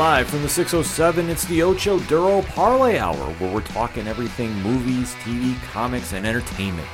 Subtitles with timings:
[0.00, 5.14] Live from the 607, it's the Ocho Duro Parlay Hour, where we're talking everything movies,
[5.16, 6.88] TV, comics, and entertainment.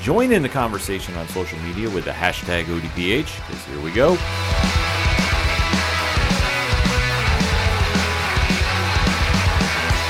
[0.00, 4.14] Join in the conversation on social media with the hashtag ODPH, because here we go.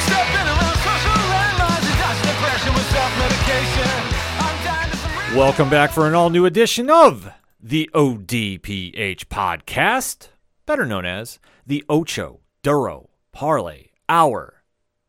[0.05, 3.89] Stepping around social landmines and dodging depression with self-medication.
[4.37, 10.29] I'm dying to some Welcome back for an all new edition of the ODPH podcast,
[10.67, 14.63] better known as the Ocho Duro Parlay Hour.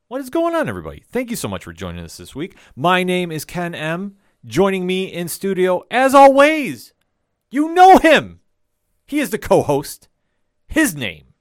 [0.08, 1.04] What is going on, everybody?
[1.10, 2.56] Thank you so much for joining us this week.
[2.76, 4.18] My name is Ken M.
[4.46, 6.94] Joining me in studio, as always,
[7.50, 8.42] you know him.
[9.06, 10.08] He is the co host.
[10.68, 11.34] His name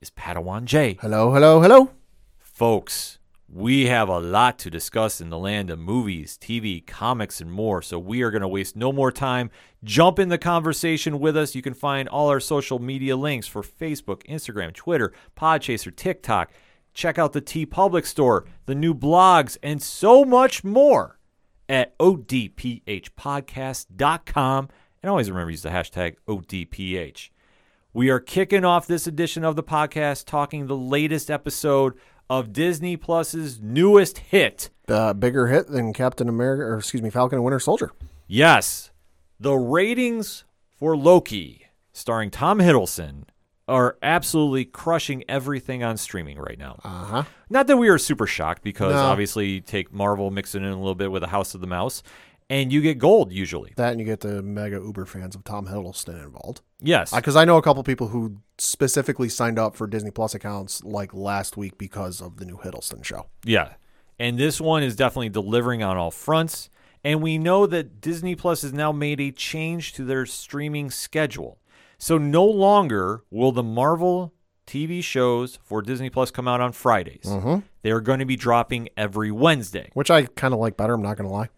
[0.00, 0.96] is Padawan J.
[1.00, 1.90] Hello, hello, hello.
[2.38, 3.18] Folks,
[3.50, 7.80] we have a lot to discuss in the land of movies, TV, comics, and more.
[7.80, 9.50] So we are going to waste no more time.
[9.82, 11.54] Jump in the conversation with us.
[11.54, 16.52] You can find all our social media links for Facebook, Instagram, Twitter, Podchaser, TikTok.
[16.92, 21.18] Check out the TeePublic store, the new blogs, and so much more
[21.70, 24.68] at odphpodcast.com.
[25.02, 27.30] And always remember to use the hashtag ODPH.
[27.94, 31.94] We are kicking off this edition of the podcast talking the latest episode
[32.30, 34.70] of Disney Plus's newest hit.
[34.88, 37.92] Uh, bigger hit than Captain America, or excuse me, Falcon and Winter Soldier.
[38.26, 38.90] Yes,
[39.38, 40.44] the ratings
[40.78, 43.24] for Loki, starring Tom Hiddleston,
[43.66, 46.78] are absolutely crushing everything on streaming right now.
[46.84, 47.22] Uh huh.
[47.50, 49.00] Not that we are super shocked because No.
[49.00, 51.66] obviously you take Marvel, mix it in a little bit with a House of the
[51.66, 52.02] Mouse,
[52.48, 53.74] and you get gold usually.
[53.76, 56.62] That and you get the mega Uber fans of Tom Hiddleston involved.
[56.80, 57.14] Yes.
[57.14, 61.12] Because I know a couple people who specifically signed up for Disney Plus accounts like
[61.12, 63.26] last week because of the new Hiddleston show.
[63.44, 63.74] Yeah.
[64.18, 66.70] And this one is definitely delivering on all fronts.
[67.04, 71.58] And we know that Disney Plus has now made a change to their streaming schedule.
[71.98, 74.34] So no longer will the Marvel
[74.66, 77.24] TV shows for Disney Plus come out on Fridays.
[77.24, 77.60] Mm-hmm.
[77.82, 79.90] They're going to be dropping every Wednesday.
[79.94, 80.94] Which I kind of like better.
[80.94, 81.48] I'm not going to lie.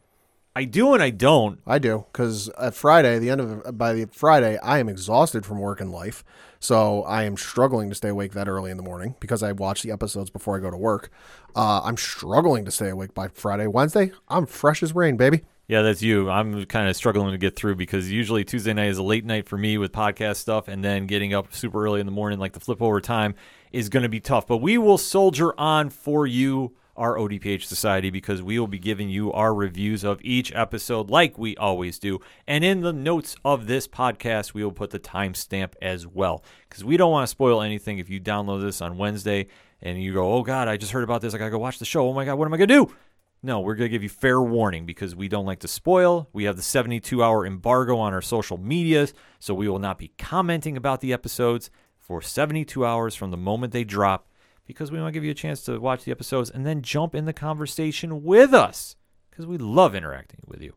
[0.54, 1.60] I do and I don't.
[1.66, 5.60] I do because at Friday, the end of by the Friday, I am exhausted from
[5.60, 6.24] work and life,
[6.58, 9.82] so I am struggling to stay awake that early in the morning because I watch
[9.82, 11.10] the episodes before I go to work.
[11.54, 13.68] Uh, I'm struggling to stay awake by Friday.
[13.68, 15.42] Wednesday, I'm fresh as rain, baby.
[15.68, 16.28] Yeah, that's you.
[16.28, 19.48] I'm kind of struggling to get through because usually Tuesday night is a late night
[19.48, 22.54] for me with podcast stuff, and then getting up super early in the morning, like
[22.54, 23.36] the flip over time,
[23.70, 24.48] is going to be tough.
[24.48, 29.08] But we will soldier on for you, our ODPH Society, because we will be giving
[29.08, 32.20] you our reviews of each episode like we always do.
[32.46, 36.84] And in the notes of this podcast, we will put the timestamp as well because
[36.84, 39.46] we don't want to spoil anything if you download this on Wednesday
[39.80, 41.32] and you go, oh God, I just heard about this.
[41.32, 42.06] I got to go watch the show.
[42.06, 42.94] Oh my God, what am I going to do?
[43.42, 46.28] No, we're going to give you fair warning because we don't like to spoil.
[46.34, 50.12] We have the 72 hour embargo on our social medias, so we will not be
[50.18, 54.26] commenting about the episodes for 72 hours from the moment they drop
[54.66, 57.14] because we want to give you a chance to watch the episodes and then jump
[57.14, 58.96] in the conversation with us
[59.30, 60.74] because we love interacting with you.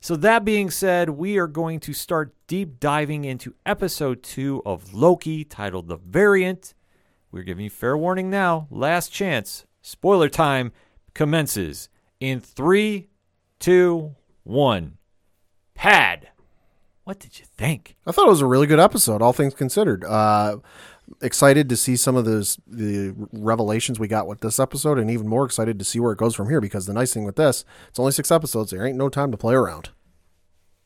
[0.00, 4.92] So, that being said, we are going to start deep diving into episode two of
[4.92, 6.74] Loki titled The Variant.
[7.32, 8.68] We're giving you fair warning now.
[8.70, 9.64] Last chance.
[9.80, 10.72] Spoiler time
[11.14, 11.88] commences
[12.20, 13.08] in three,
[13.58, 14.98] two, one.
[15.74, 16.28] Pad.
[17.04, 17.96] What did you think?
[18.06, 20.04] I thought it was a really good episode, all things considered.
[20.04, 20.58] Uh,
[21.20, 25.28] excited to see some of those the revelations we got with this episode, and even
[25.28, 26.60] more excited to see where it goes from here.
[26.60, 28.70] Because the nice thing with this, it's only six episodes.
[28.70, 29.90] There ain't no time to play around.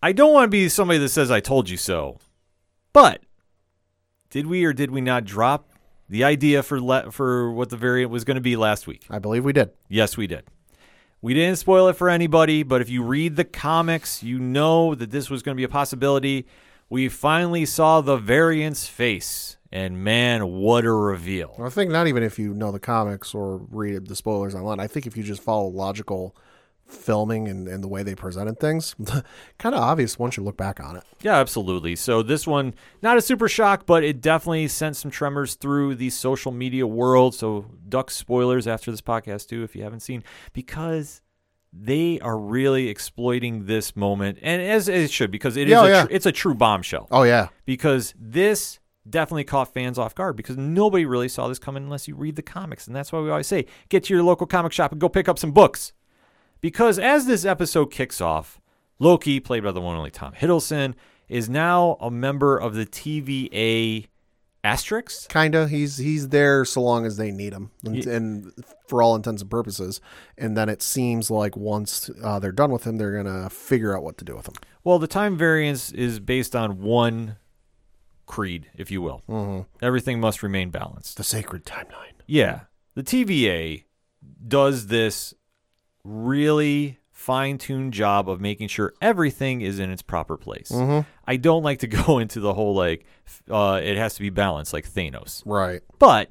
[0.03, 2.19] I don't want to be somebody that says I told you so,
[2.93, 3.23] but
[4.31, 5.73] did we or did we not drop
[6.09, 9.07] the idea for le- for what the variant was going to be last week?
[9.11, 9.71] I believe we did.
[9.89, 10.45] Yes, we did.
[11.21, 15.11] We didn't spoil it for anybody, but if you read the comics, you know that
[15.11, 16.47] this was going to be a possibility.
[16.89, 21.55] We finally saw the variant's face, and man, what a reveal!
[21.63, 24.81] I think not even if you know the comics or read the spoilers online.
[24.81, 26.35] I think if you just follow logical
[26.87, 28.95] filming and, and the way they presented things,
[29.59, 31.05] kind of obvious once you look back on it.
[31.21, 31.97] Yeah, absolutely.
[31.97, 36.09] So this one, not a super shock, but it definitely sent some tremors through the
[36.09, 37.35] social media world.
[37.35, 41.21] So duck spoilers after this podcast too, if you haven't seen, because
[41.75, 45.81] they are really exploiting this moment, and as, as it should, because it is Yeah,
[45.83, 46.05] oh a yeah.
[46.07, 47.07] tr- it's a true bombshell.
[47.11, 48.79] Oh yeah, Because this
[49.11, 52.43] definitely caught fans off guard because nobody really saw this coming unless you read the
[52.43, 55.09] comics, and that's why we always say get to your local comic shop and go
[55.09, 55.93] pick up some books.
[56.61, 58.61] Because as this episode kicks off,
[58.99, 60.95] Loki, played by the one and only Tom Hiddleston,
[61.29, 64.07] is now a member of the TVA
[64.65, 65.29] Asterix.
[65.29, 65.69] kinda.
[65.69, 68.53] He's he's there so long as they need him, and, Ye- and
[68.89, 70.01] for all intents and purposes.
[70.37, 74.03] And then it seems like once uh, they're done with him, they're gonna figure out
[74.03, 74.55] what to do with him.
[74.83, 77.37] Well, the time variance is based on one
[78.29, 79.23] creed, if you will.
[79.29, 79.63] Mm-hmm.
[79.85, 81.17] Everything must remain balanced.
[81.17, 82.15] The sacred timeline.
[82.27, 82.61] Yeah.
[82.95, 83.85] The TVA
[84.47, 85.35] does this
[86.05, 90.73] really fine tuned job of making sure everything is in its proper place.
[91.27, 93.05] I don't like to go into the whole like,
[93.51, 95.43] uh, it has to be balanced like Thanos.
[95.45, 95.83] Right.
[95.99, 96.31] But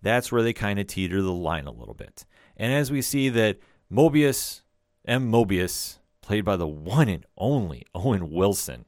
[0.00, 2.24] that's where they kind of teeter the line a little bit.
[2.56, 3.58] And as we see that
[3.92, 4.62] Mobius,
[5.04, 5.30] M.
[5.30, 8.86] Mobius, played by the one and only Owen Wilson,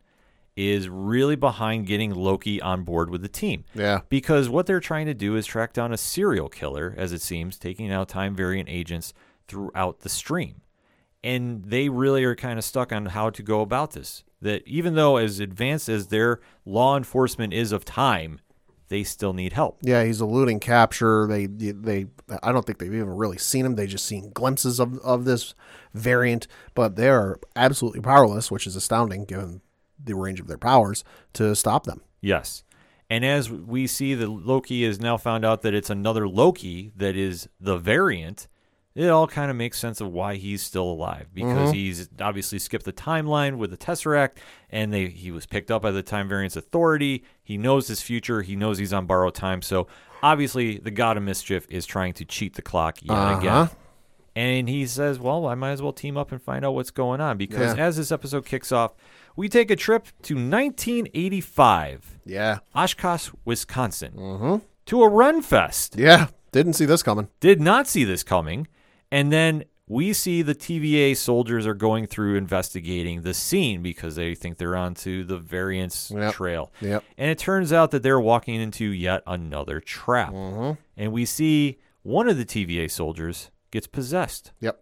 [0.56, 3.64] is really behind getting Loki on board with the team.
[3.74, 4.00] Yeah.
[4.08, 7.58] Because what they're trying to do is track down a serial killer, as it seems,
[7.58, 9.12] taking out time variant agents
[9.48, 10.60] throughout the stream.
[11.22, 14.24] And they really are kind of stuck on how to go about this.
[14.40, 18.40] That even though as advanced as their law enforcement is of time,
[18.88, 19.78] they still need help.
[19.82, 21.26] Yeah, he's eluding capture.
[21.26, 22.06] They they
[22.42, 23.76] I don't think they've even really seen him.
[23.76, 25.54] They just seen glimpses of, of this
[25.94, 29.62] variant, but they are absolutely powerless, which is astounding given
[30.04, 31.04] the range of their powers
[31.34, 32.02] to stop them.
[32.20, 32.62] Yes.
[33.10, 37.16] And as we see that Loki has now found out that it's another Loki that
[37.16, 38.48] is the variant,
[38.94, 42.84] it all kind of makes sense of why he's still alive because he's obviously skipped
[42.84, 44.38] the timeline with the Tesseract
[44.70, 47.24] and they he was picked up by the Time Variance Authority.
[47.42, 49.62] He knows his future, he knows he's on borrowed time.
[49.62, 49.86] So
[50.22, 53.52] obviously the God of Mischief is trying to cheat the clock yet again.
[53.52, 53.74] Uh-huh.
[54.36, 57.20] And he says, Well, I might as well team up and find out what's going
[57.20, 57.84] on because Yeah.
[57.84, 58.92] as this episode kicks off,
[59.36, 62.18] we take a trip to 1985.
[62.24, 62.58] Yeah.
[62.74, 64.56] Oshkosh, Wisconsin, mm-hmm.
[64.86, 65.96] to a Ren Fest.
[65.98, 66.28] Yeah.
[66.52, 67.28] Didn't see this coming.
[67.40, 68.68] Did not see this coming.
[69.10, 74.34] And then we see the TVA soldiers are going through investigating the scene because they
[74.34, 76.32] think they're onto the variance Yep.
[76.34, 76.72] trail.
[76.80, 77.04] Yep.
[77.18, 80.32] And it turns out that they're walking into yet another trap.
[80.32, 80.80] Mm-hmm.
[80.96, 84.80] And we see one of the TVA soldiers gets possessed Yep.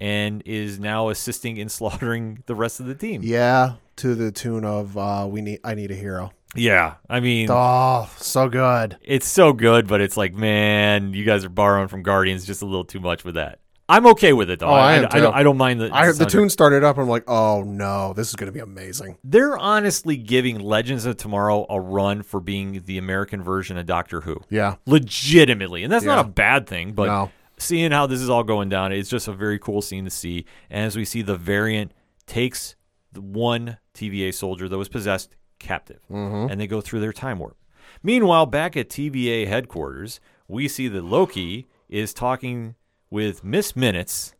[0.00, 3.20] and is now assisting in slaughtering the rest of the team.
[3.22, 3.74] Yeah.
[4.00, 6.94] To the tune of uh, "We need, I need a hero." Yeah.
[7.08, 8.96] I mean, Oh, so good.
[9.02, 12.64] it's so good, but it's like, man, you guys are borrowing from Guardians just a
[12.66, 13.60] little too much with that.
[13.88, 14.68] I'm okay with it though.
[14.68, 15.34] Oh, I am I, don't.
[15.34, 15.90] I don't mind the.
[15.92, 16.96] I the tune started up.
[16.96, 19.18] I'm like, oh no, this is going to be amazing.
[19.24, 24.20] They're honestly giving Legends of Tomorrow a run for being the American version of Doctor
[24.20, 24.40] Who.
[24.48, 24.76] Yeah.
[24.86, 26.92] Legitimately, and that's not a bad thing.
[26.92, 27.30] But No.
[27.58, 30.46] seeing how this is all going down, it's just a very cool scene to see.
[30.70, 31.92] And as we see, the variant
[32.26, 32.76] takes
[33.12, 36.50] the one TVA soldier that was possessed captive, Mm-hmm.
[36.52, 37.56] and they go through their time warp.
[38.02, 42.74] Meanwhile, back at TVA headquarters, we see that Loki is talking
[43.10, 44.34] with Miss Minutes,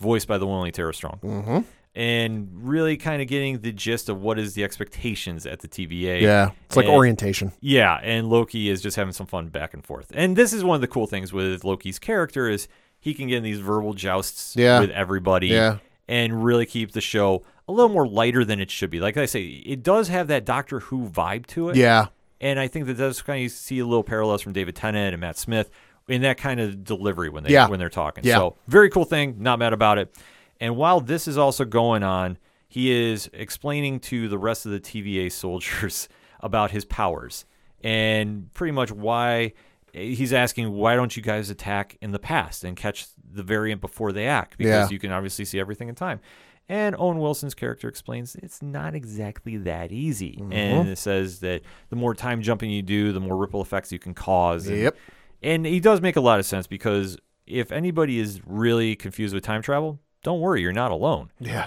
[0.00, 1.58] voiced by the one and only Tara Strong, Mm-hmm.
[1.94, 6.20] and really kind of getting the gist of what is the expectations at the TVA.
[6.22, 6.50] Yeah.
[6.66, 7.52] It's like And- orientation.
[7.60, 10.10] Yeah, and Loki is just having some fun back and forth.
[10.14, 12.66] And this is one of the cool things with Loki's character is
[12.98, 14.80] he can get in these verbal jousts Yeah.
[14.80, 15.76] with everybody Yeah.
[16.08, 19.00] and really keep the show a little more lighter than it should be.
[19.00, 21.76] Like I say, it does have that Doctor Who vibe to it.
[21.76, 22.06] Yeah.
[22.40, 25.20] And I think that does kind of see a little parallels from David Tennant and
[25.20, 25.70] Matt Smith
[26.08, 27.68] in that kind of delivery when they Yeah.
[27.68, 28.24] when they're talking.
[28.24, 28.36] Yeah.
[28.36, 30.14] So very cool thing, not mad about it.
[30.60, 32.36] And while this is also going on,
[32.68, 36.08] he is explaining to the rest of the TVA soldiers
[36.40, 37.46] about his powers
[37.82, 39.52] and pretty much why
[39.92, 44.10] he's asking why don't you guys attack in the past and catch the variant before
[44.12, 44.92] they act because Yeah.
[44.92, 46.20] you can obviously see everything in time.
[46.68, 50.38] And Owen Wilson's character explains it's not exactly that easy.
[50.40, 50.52] Mm-hmm.
[50.52, 53.98] And it says that the more time jumping you do, the more ripple effects you
[53.98, 54.66] can cause.
[54.66, 54.96] And, Yep.
[55.42, 59.44] and he does make a lot of sense because if anybody is really confused with
[59.44, 61.30] time travel, don't worry, you're not alone.
[61.38, 61.66] Yeah.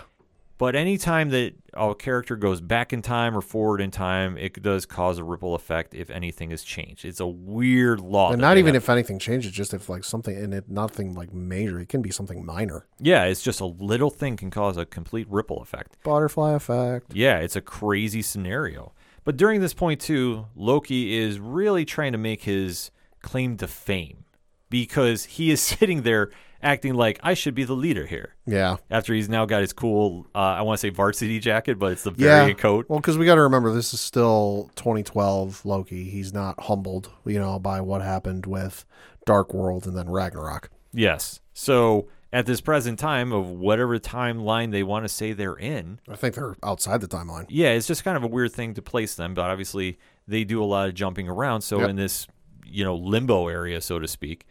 [0.58, 4.88] But anytime that a character goes back in time or forward in time, it does
[4.88, 7.06] cause a ripple effect if anything is changed.
[7.06, 8.32] It's a weird law.
[8.32, 8.84] And not even have.
[8.84, 11.80] if anything changes, just if like something in it, nothing like major.
[11.80, 12.88] It can be something minor.
[13.00, 15.96] Yeah, it's just a little thing can cause a complete ripple effect.
[16.04, 17.14] Butterfly effect.
[17.14, 18.94] Yeah, it's a crazy scenario.
[19.24, 22.90] But during this point, too, Loki is really trying to make his
[23.22, 24.24] claim to fame
[24.70, 26.32] because he is sitting there
[26.64, 28.36] acting like I should be the leader here.
[28.46, 28.78] Yeah.
[28.90, 32.04] After he's now got his cool, uh, I want to say varsity jacket, but it's
[32.04, 32.52] the Yeah.
[32.54, 32.86] coat.
[32.90, 36.06] Well, because we got to remember this is still 2012 Loki.
[36.10, 38.86] He's not humbled, you know, by what happened with
[39.26, 40.70] Dark World and then Ragnarok.
[40.94, 41.40] Yes.
[41.54, 46.16] So at this present time of whatever timeline they want to say they're in, I
[46.16, 47.46] think they're outside the timeline.
[47.50, 49.98] yeah, it's just kind of a weird thing to place them, but obviously
[50.28, 51.62] they do a lot of jumping around.
[51.62, 51.90] So Yep.
[51.92, 52.28] in this,
[52.66, 54.46] you know, limbo area, so to speak,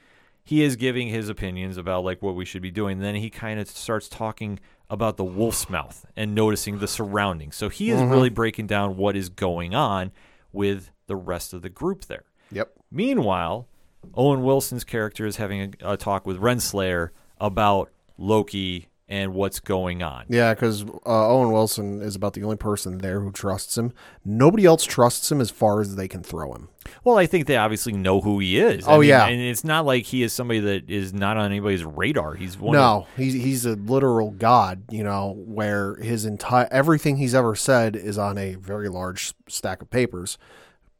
[0.46, 3.00] he is giving his opinions about like what we should be doing.
[3.00, 7.56] then he kind of starts talking about the wolf's mouth and noticing the surroundings.
[7.56, 8.10] So he is mm-hmm.
[8.12, 10.12] really breaking down what is going on
[10.52, 12.22] with the rest of the group there.
[12.52, 12.70] Yep.
[12.92, 13.66] Meanwhile,
[14.14, 17.10] Owen Wilson's character is having a, a talk with Renslayer
[17.40, 20.24] about Loki and what's going on.
[20.28, 23.92] Yeah, because uh, Owen Wilson is about the only person there who trusts him.
[24.24, 26.68] Nobody else trusts him as far as they can throw him.
[27.04, 28.86] Well, I think they obviously know who he is.
[28.86, 29.26] I Oh, mean, yeah.
[29.26, 32.34] and it's not like he is somebody that is not on anybody's radar.
[32.34, 32.74] He's one.
[32.76, 34.82] Of, No, he's he's a literal god.
[34.90, 39.82] You know, where his entire everything he's ever said is on a very large stack
[39.82, 40.36] of papers.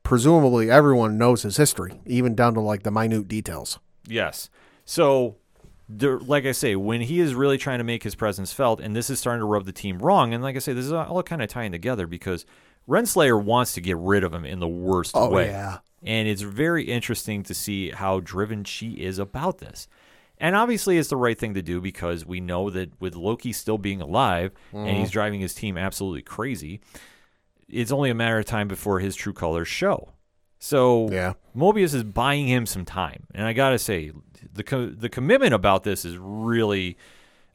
[0.04, 3.80] Presumably, everyone knows his history, even down to like the minute details.
[4.06, 4.48] Yes.
[4.84, 5.36] So,
[5.88, 8.94] there, like I say, when he is really trying to make his presence felt, and
[8.96, 11.22] this is starting to rub the team wrong, and like I say, this is all
[11.22, 12.44] kind of tying together because
[12.88, 15.46] Renslayer wants to get rid of him in the worst Oh, way.
[15.46, 15.78] yeah.
[16.02, 19.88] And it's very interesting to see how driven she is about this.
[20.38, 23.78] And obviously, it's the right thing to do because we know that with Loki still
[23.78, 25.00] being alive and Mm-hmm.
[25.00, 26.80] he's driving his team absolutely crazy,
[27.68, 30.12] it's only a matter of time before his true colors show.
[30.58, 31.34] So Yeah.
[31.56, 34.12] Mobius is buying him some time, and I gotta say,
[34.52, 36.96] the co- the commitment about this is really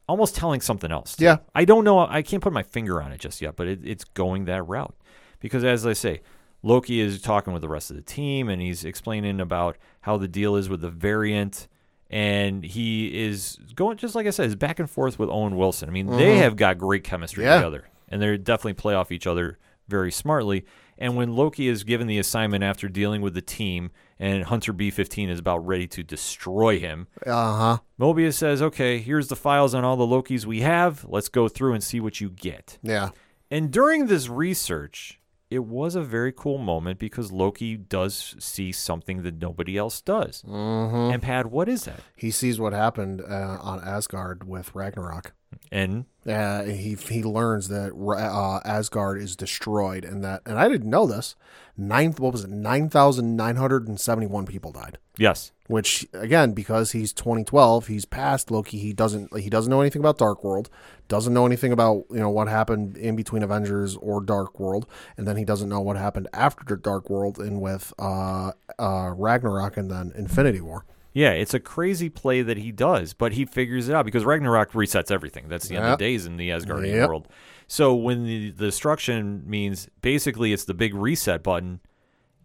[0.07, 1.15] almost telling something else.
[1.15, 1.23] too.
[1.25, 1.37] Yeah.
[1.55, 1.99] I don't know.
[1.99, 4.95] I can't put my finger on it just yet, but it, it's going that route
[5.39, 6.21] because, as I say,
[6.63, 10.27] Loki is talking with the rest of the team, and he's explaining about how the
[10.27, 11.67] deal is with the variant.
[12.09, 15.87] And he is going, just like I said, is back and forth with Owen Wilson.
[15.87, 16.41] I mean, they mm-hmm.
[16.41, 17.55] have got great chemistry Yeah.
[17.55, 19.57] together, and they definitely play off each other
[19.87, 20.65] very smartly.
[20.97, 25.29] And when Loki is given the assignment after dealing with the team, and Hunter B15
[25.29, 27.77] is about ready to destroy him, Uh huh.
[27.99, 31.03] Mobius says, Okay, here's the files on all the Lokis we have.
[31.09, 32.77] Let's go through and see what you get.
[32.83, 33.09] Yeah.
[33.49, 39.23] And during this research, it was a very cool moment because Loki does see something
[39.23, 40.43] that nobody else does.
[40.43, 41.13] Mm-hmm.
[41.13, 41.99] And Pad, what is that?
[42.15, 45.33] He sees what happened uh, on Asgard with Ragnarok.
[45.71, 50.89] And Uh, he he learns that uh, Asgard is destroyed, and that and I didn't
[50.89, 51.35] know this.
[51.77, 52.49] Nine what was it?
[52.51, 54.99] Nine thousand nine hundred and seventy one people died.
[55.17, 58.77] yes, Which again, because he's twenty twelve, he's past Loki.
[58.77, 60.69] He doesn't he doesn't know anything about Dark World,
[61.07, 64.85] doesn't know anything about you know what happened in between Avengers or Dark World,
[65.17, 69.77] and then he doesn't know what happened after Dark World and with uh, uh, Ragnarok
[69.77, 70.85] and then Infinity War.
[71.13, 74.71] Yeah, it's a crazy play that he does, but he figures it out because Ragnarok
[74.71, 75.47] resets everything.
[75.49, 75.93] That's the end Yep.
[75.93, 77.07] of days in the Asgardian Yep.
[77.09, 77.27] world.
[77.67, 81.79] So when the, the destruction means basically it's the big reset button,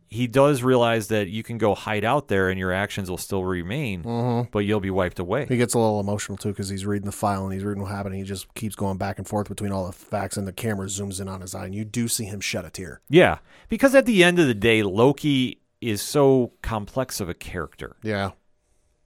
[0.08, 3.42] he does realize that you can go hide out there and your actions will still
[3.44, 4.50] remain, Mm-hmm.
[4.52, 5.46] but you'll be wiped away.
[5.46, 7.90] He gets a little emotional too because he's reading the file and he's reading what
[7.90, 8.14] happened.
[8.14, 11.20] He just keeps going back and forth between all the facts, and the camera zooms
[11.20, 13.00] in on his eye, and you do see him shed a tear.
[13.08, 17.96] Yeah, because at the end of the day, Loki is so complex of a character
[18.04, 18.30] Yeah,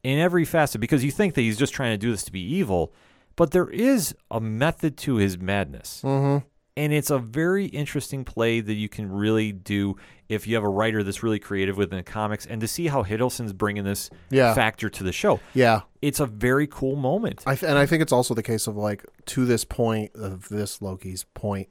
[0.02, 2.40] in every facet because you think that he's just trying to do this to be
[2.40, 2.92] evil,
[3.36, 6.02] but there is a method to his madness.
[6.04, 6.46] mm-hmm.
[6.76, 9.96] And it's a very interesting play that you can really do
[10.30, 13.02] if you have a writer that's really creative within the comics and to see how
[13.02, 14.54] Hiddleston's bringing this Yeah.
[14.54, 15.40] factor to the show.
[15.52, 15.80] yeah.
[16.00, 17.42] It's a very cool moment.
[17.44, 20.48] I th- and I think it's also the case of like to this point of
[20.48, 21.68] this Loki's point.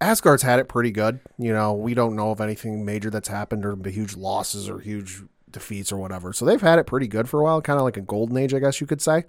[0.00, 1.18] Asgard's had it pretty good.
[1.38, 5.22] You know, we don't know of anything major that's happened or huge losses or huge
[5.54, 6.32] defeats or whatever.
[6.34, 8.52] So they've had it pretty good for a while, kind of like a golden age,
[8.52, 9.24] I guess you could say.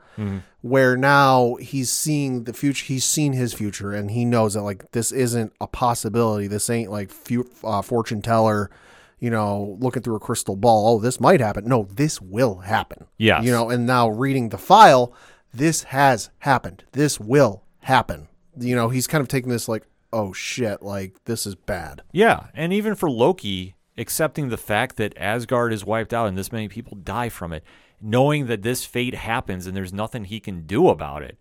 [0.61, 4.91] Where now he's seeing the future, he's seen his future, and he knows that like
[4.91, 6.47] this isn't a possibility.
[6.47, 7.11] This ain't like
[7.63, 8.69] uh, fortune teller,
[9.19, 10.95] you know, looking through a crystal ball.
[10.95, 11.65] Oh, this might happen.
[11.67, 13.07] No, this will happen.
[13.17, 13.41] Yeah.
[13.41, 15.13] you know, and now reading the file,
[15.53, 16.83] this has happened.
[16.91, 18.27] This will happen.
[18.59, 22.01] You know, he's kind of taking this like, oh shit, like this is bad.
[22.11, 26.51] Yeah, and even for Loki, accepting the fact that Asgard is wiped out and this
[26.51, 27.63] many people die from it,
[28.01, 31.37] knowing that this fate happens and there's nothing he can do about it,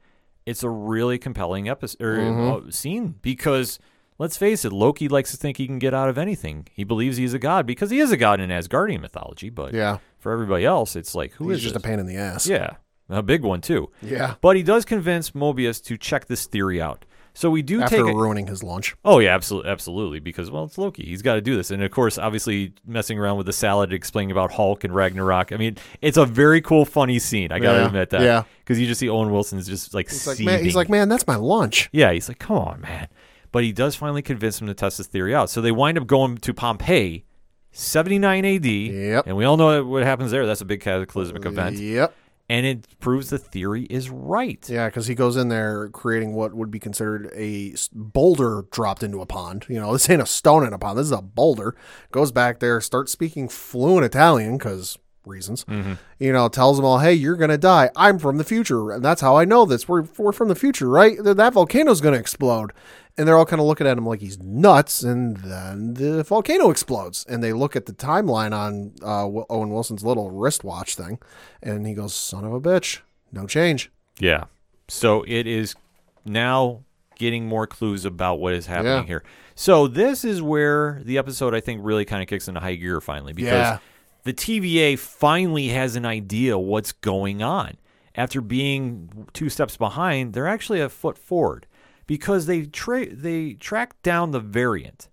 [0.46, 2.68] it's a really compelling episode or Mm-hmm.
[2.68, 3.78] uh, scene because
[4.18, 6.68] let's face it, Loki likes to think he can get out of anything.
[6.72, 9.98] He believes he's a god because he is a god in Asgardian mythology, but Yeah,
[10.18, 11.82] for everybody else, it's like who he's is just this?
[11.82, 12.46] a pain in the ass.
[12.46, 12.76] Yeah,
[13.08, 13.90] a big one too.
[14.02, 14.34] yeah.
[14.40, 17.04] But he does convince Mobius to check this theory out.
[17.36, 18.94] So we do After take a- ruining his lunch.
[19.04, 20.20] Oh yeah, absolutely, absolutely.
[20.20, 21.04] Because well, it's Loki.
[21.04, 24.30] He's got to do this, and of course, obviously, messing around with the salad, explaining
[24.30, 25.52] about Hulk and Ragnarok.
[25.52, 27.50] I mean, it's a very cool, funny scene.
[27.50, 28.20] I gotta Yeah, admit that.
[28.22, 28.44] yeah.
[28.60, 31.26] Because you just see Owen Wilson's just like He's like, man, he's like, man, that's
[31.26, 31.90] my lunch.
[31.92, 33.08] yeah, he's like, come on, man.
[33.50, 35.50] But he does finally convince him to test his theory out.
[35.50, 37.24] So they wind up going to Pompeii,
[37.72, 38.64] 79 AD.
[38.66, 39.26] Yep.
[39.26, 40.46] And we all know what happens there.
[40.46, 42.14] That's a big cataclysmic uh, event, Yep.
[42.48, 44.68] And it proves the theory is right.
[44.68, 49.20] Yeah, because he goes in there creating what would be considered a boulder dropped into
[49.20, 49.64] a pond.
[49.68, 50.98] You know, this ain't a stone in a pond.
[50.98, 51.74] This is a boulder.
[52.10, 55.64] Goes back there, starts speaking fluent Italian because reasons.
[55.64, 55.94] Mm-hmm.
[56.18, 57.90] You know, tells them all, "Hey, you're gonna die.
[57.96, 59.88] I'm from the future, and that's how I know this.
[59.88, 61.16] We're we're from the future, right?
[61.22, 62.72] That that volcano's gonna explode."
[63.16, 66.70] And they're all kind of looking at him like he's nuts, and then the volcano
[66.70, 67.24] explodes.
[67.28, 71.20] And they look at the timeline on uh, Owen Wilson's little wristwatch thing,
[71.62, 74.44] and he goes, "Son of a bitch, no change." Yeah.
[74.88, 75.76] So it is
[76.24, 76.82] now
[77.16, 79.02] getting more clues about what is happening Yeah.
[79.04, 79.24] here.
[79.54, 83.00] So this is where the episode I think really kind of kicks into high gear
[83.00, 83.78] finally because Yeah.
[84.24, 87.76] the TVA finally has an idea what's going on.
[88.16, 91.66] After being two steps behind, they're actually a foot forward
[92.06, 95.08] because they tra- they track down the variant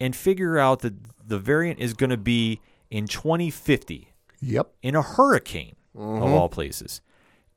[0.00, 0.94] and figure out that
[1.26, 2.60] the variant is going to be
[2.90, 4.08] in 2050
[4.40, 4.72] Yep.
[4.82, 7.00] in a hurricane of all places.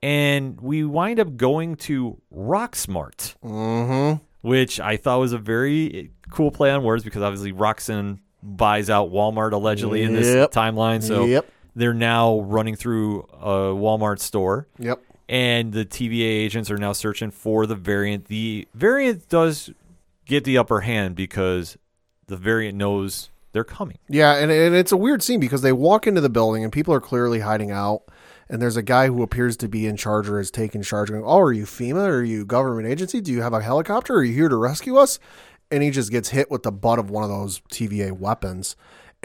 [0.03, 4.23] And we wind up going to Rocksmart, Mm-hmm.
[4.47, 9.11] which I thought was a very cool play on words because obviously Roxxon buys out
[9.11, 11.01] Walmart allegedly in this timeline.
[11.01, 11.49] So Yep.
[11.75, 15.01] they're now running through a Walmart store Yep.
[15.27, 18.25] And the TVA agents are now searching for the variant.
[18.25, 19.71] The variant does
[20.25, 21.77] get the upper hand because
[22.27, 23.97] the variant knows they're coming.
[24.09, 26.93] Yeah, and, and it's a weird scene because they walk into the building and people
[26.93, 28.03] are clearly hiding out.
[28.47, 31.09] And there's a guy who appears to be in charge or is taking charge.
[31.09, 32.07] Going, oh, are you FEMA?
[32.07, 33.19] Are you government agency?
[33.19, 34.13] Do you have a helicopter?
[34.13, 35.17] Are you here to rescue us?
[35.71, 38.75] And he just gets hit with the butt of one of those TVA weapons.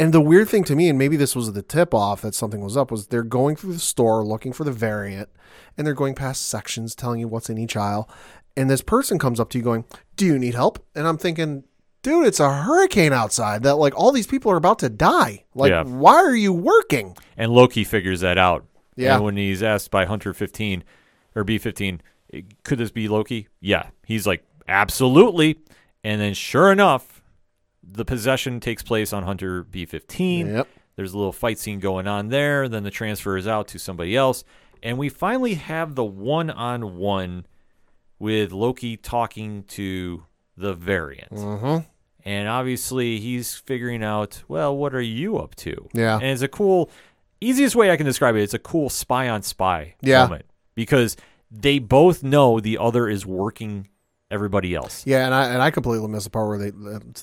[0.00, 2.61] And the weird thing to me, and maybe this was the tip off that something
[2.62, 5.28] was up, was they're going through the store looking for the variant,
[5.76, 8.09] and they're going past sections telling you what's in each aisle.
[8.57, 9.85] And this person comes up to you going,
[10.16, 11.64] "Do you need help?" And I'm thinking,
[12.02, 13.62] dude, it's a hurricane outside.
[13.62, 15.45] That like all these people are about to die.
[15.54, 15.83] Like, Yeah.
[15.85, 17.16] why are you working?
[17.37, 18.64] And Loki figures that out.
[18.97, 19.16] Yeah.
[19.16, 20.83] And when he's asked by Hunter 15
[21.37, 22.00] or B15,
[22.64, 23.49] could this be Loki?
[23.61, 23.90] Yeah.
[24.07, 25.59] He's like, absolutely.
[26.02, 27.20] And then sure enough,
[27.82, 30.46] the possession takes place on Hunter B15.
[30.52, 30.68] Yep.
[30.96, 32.68] There's a little fight scene going on there.
[32.68, 34.44] Then the transfer is out to somebody else.
[34.82, 37.46] And we finally have the one on one
[38.18, 40.25] with Loki talking to
[40.56, 41.32] the variant.
[41.32, 41.78] Mm-hmm.
[42.25, 45.88] And obviously, he's figuring out, well, what are you up to?
[45.94, 46.16] Yeah.
[46.16, 46.90] And it's a cool,
[47.40, 50.25] easiest way I can describe it, it's a cool spy on spy Yeah.
[50.25, 50.44] moment
[50.75, 51.16] because
[51.50, 53.88] they both know the other is working
[54.30, 55.04] everybody else.
[55.06, 56.72] Yeah, and I and I completely missed the part where they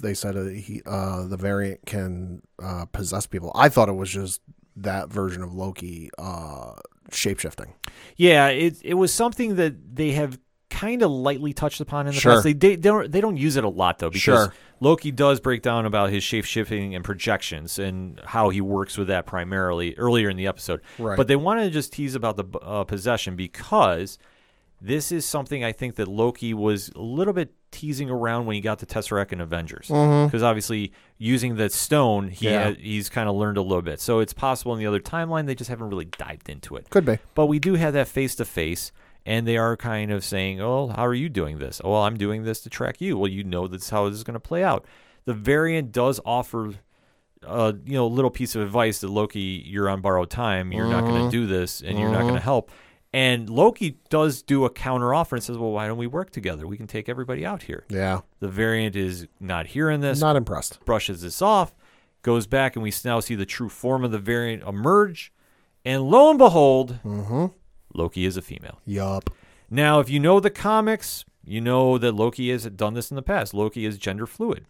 [0.01, 3.51] they said uh, he uh, the variant can uh, possess people.
[3.55, 4.41] I thought it was just
[4.77, 6.74] that version of Loki uh,
[7.11, 7.72] shapeshifting.
[8.15, 10.39] Yeah, it it was something that they have
[10.70, 12.33] kind of lightly touched upon in the Sure.
[12.33, 12.43] past.
[12.43, 14.53] They, they they don't they don't use it a lot though because Sure.
[14.79, 19.07] Loki does break down about his shape shifting and projections and how he works with
[19.07, 20.81] that primarily earlier in the episode.
[21.00, 21.17] Right.
[21.17, 24.20] But they wanted to just tease about the uh, possession because
[24.81, 28.61] this is something I think that Loki was a little bit teasing around when he
[28.61, 32.70] got the Tesseract in Avengers because obviously using the stone he Mm-hmm.
[32.79, 32.85] Yeah.
[32.85, 34.00] he's kind of learned a little bit.
[34.00, 36.90] So it's possible in the other timeline they just haven't really dived into it.
[36.90, 37.18] Could be.
[37.33, 38.92] But we do have that face to face,
[39.25, 41.81] and they are kind of saying, "Oh, how are you doing this?
[41.83, 43.18] Oh, well, I'm doing this to track you.
[43.18, 44.85] Well, you know that's how this is going to play out."
[45.25, 46.74] The variant does offer,
[47.46, 50.72] uh, you know, a little piece of advice to Loki: "You're on borrowed time.
[50.72, 52.72] You're not going to do this, and you're not going to help."
[53.13, 56.67] And Loki does do a counter offer and says, "Well, why don't we work together?
[56.67, 60.83] We can take everybody out here." Yeah, The variant is not hearing this not impressed.
[60.85, 61.74] brushes this off,
[62.22, 65.31] goes back, and we now see the true form of the variant emerge.
[65.85, 67.46] And lo and behold, mm-hmm.
[67.93, 68.81] Loki is a female.
[68.85, 69.29] Yup.
[69.70, 73.22] Now, if you know the comics, you know that Loki has done this in the
[73.22, 73.53] past.
[73.53, 74.65] Loki is gender fluid.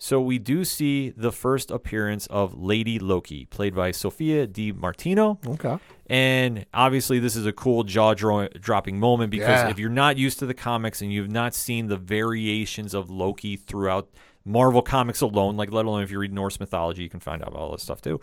[0.00, 5.40] So we do see the first appearance of Lady Loki, played by Sophia Di Martino.
[5.44, 5.76] Okay.
[6.06, 9.70] And obviously, this is a cool jaw dropping moment because Yeah.
[9.70, 13.56] if you're not used to the comics and you've not seen the variations of Loki
[13.56, 14.08] throughout
[14.44, 17.52] Marvel comics alone, like let alone if you read Norse mythology, you can find out
[17.54, 18.20] all this stuff too.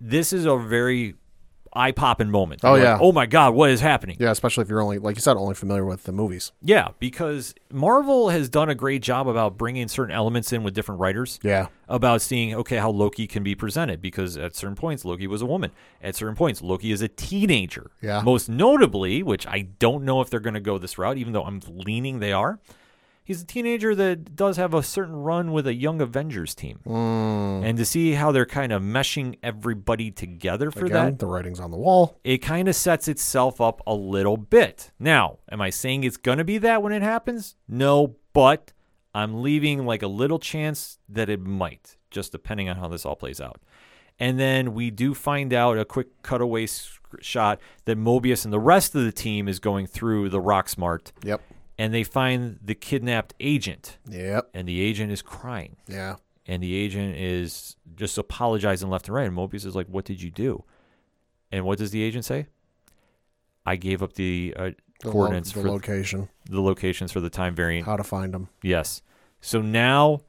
[0.00, 1.16] This is a very
[1.72, 2.60] eye popping moment.
[2.64, 2.92] Oh, You're yeah.
[2.94, 4.16] like, oh my God, what is happening?
[4.18, 6.52] Yeah, especially if you're only, like you said, only familiar with the movies.
[6.62, 11.00] Yeah, because Marvel has done a great job about bringing certain elements in with different
[11.00, 11.38] writers.
[11.42, 11.68] Yeah.
[11.88, 15.46] About seeing, okay, how Loki can be presented because at certain points, Loki was a
[15.46, 15.70] woman.
[16.02, 17.90] At certain points, Loki is a teenager.
[18.00, 18.22] Yeah.
[18.22, 21.44] Most notably, which I don't know if they're going to go this route, even though
[21.44, 22.60] I'm leaning they are,
[23.30, 26.80] he's a teenager that does have a certain run with a young Avengers team.
[26.84, 27.64] Mm.
[27.64, 31.60] And to see how they're kind of meshing everybody together for Again, that, the writing's
[31.60, 32.18] on the wall.
[32.24, 34.90] it kind of sets itself up a little bit.
[34.98, 37.54] Now, am I saying it's going to be that when it happens?
[37.68, 38.72] No, but
[39.14, 43.14] I'm leaving like a little chance that it might, just depending on how this all
[43.14, 43.60] plays out.
[44.18, 46.66] And then we do find out a quick cutaway
[47.20, 51.40] shot that Mobius and the rest of the team is going through the Rocksmart, Yep.
[51.80, 54.50] And they find the kidnapped agent, Yep.
[54.54, 56.16] and the agent is crying Yeah.
[56.46, 59.26] and the agent is just apologizing left and right.
[59.26, 60.64] And Mobius is like, "What did you do?"
[61.50, 62.46] And what does the agent say?
[63.64, 67.30] I gave up the, uh, The, lo- coordinates the for location, the locations for the
[67.30, 67.86] time variant.
[67.86, 68.48] how to find them.
[68.62, 69.02] Yes.
[69.40, 70.20] So now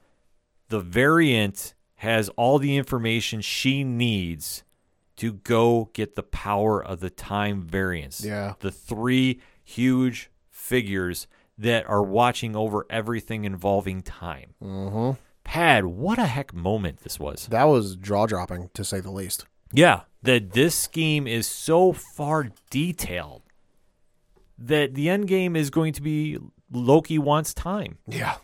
[0.69, 4.63] the variant has all the information she needs
[5.17, 8.23] to go get the power of the time variants.
[8.23, 8.53] Yeah.
[8.59, 14.55] The three huge figures that are watching over everything involving time.
[14.63, 15.19] Mm-hmm.
[15.43, 17.47] Pad, what a heck moment this was.
[17.47, 19.45] That was jaw dropping to say the least.
[19.73, 23.43] Yeah, that this scheme is so far detailed
[24.57, 26.37] that the end game is going to be
[26.71, 27.97] Loki wants time.
[28.07, 28.35] Yeah.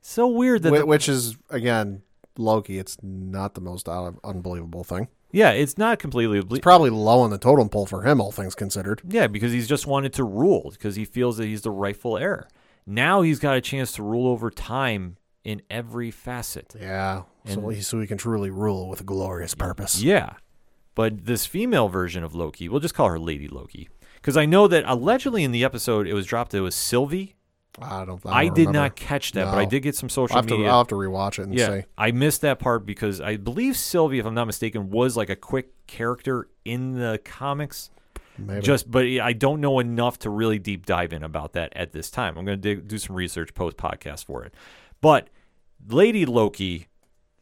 [0.00, 2.02] So weird that Wh- the- Which is again
[2.38, 2.78] Loki.
[2.78, 5.08] It's not the most out of unbelievable thing.
[5.36, 8.54] Yeah, it's not completely It's probably low on the totem pole for him, all things
[8.54, 9.02] considered.
[9.06, 12.48] Yeah, because he's just wanted to rule because he feels that he's the rightful heir.
[12.86, 16.74] Now he's got a chance to rule over time in every facet.
[16.80, 17.24] Yeah.
[17.44, 20.00] So he, so he can truly rule with a glorious purpose.
[20.02, 20.36] Yeah.
[20.94, 23.90] But this female version of Loki, we'll just call her Lady Loki.
[24.14, 27.35] Because I know that allegedly in the episode it was dropped that it was Sylvie.
[27.80, 28.24] I don't.
[28.24, 28.78] I, I, don't did remember.
[28.80, 30.70] not catch that, but I did get some social I'll to, media.
[30.70, 31.86] I'll have to rewatch it and yeah, see.
[31.98, 35.36] I missed that part because I believe Sylvie, if I'm not mistaken, was like a
[35.36, 37.90] quick character in the comics.
[38.38, 38.60] Maybe.
[38.60, 42.10] Just, but I don't know enough to really deep dive in about that at this
[42.10, 42.36] time.
[42.36, 44.52] I'm going to do some research post podcast for it.
[45.00, 45.28] But
[45.88, 46.88] Lady Loki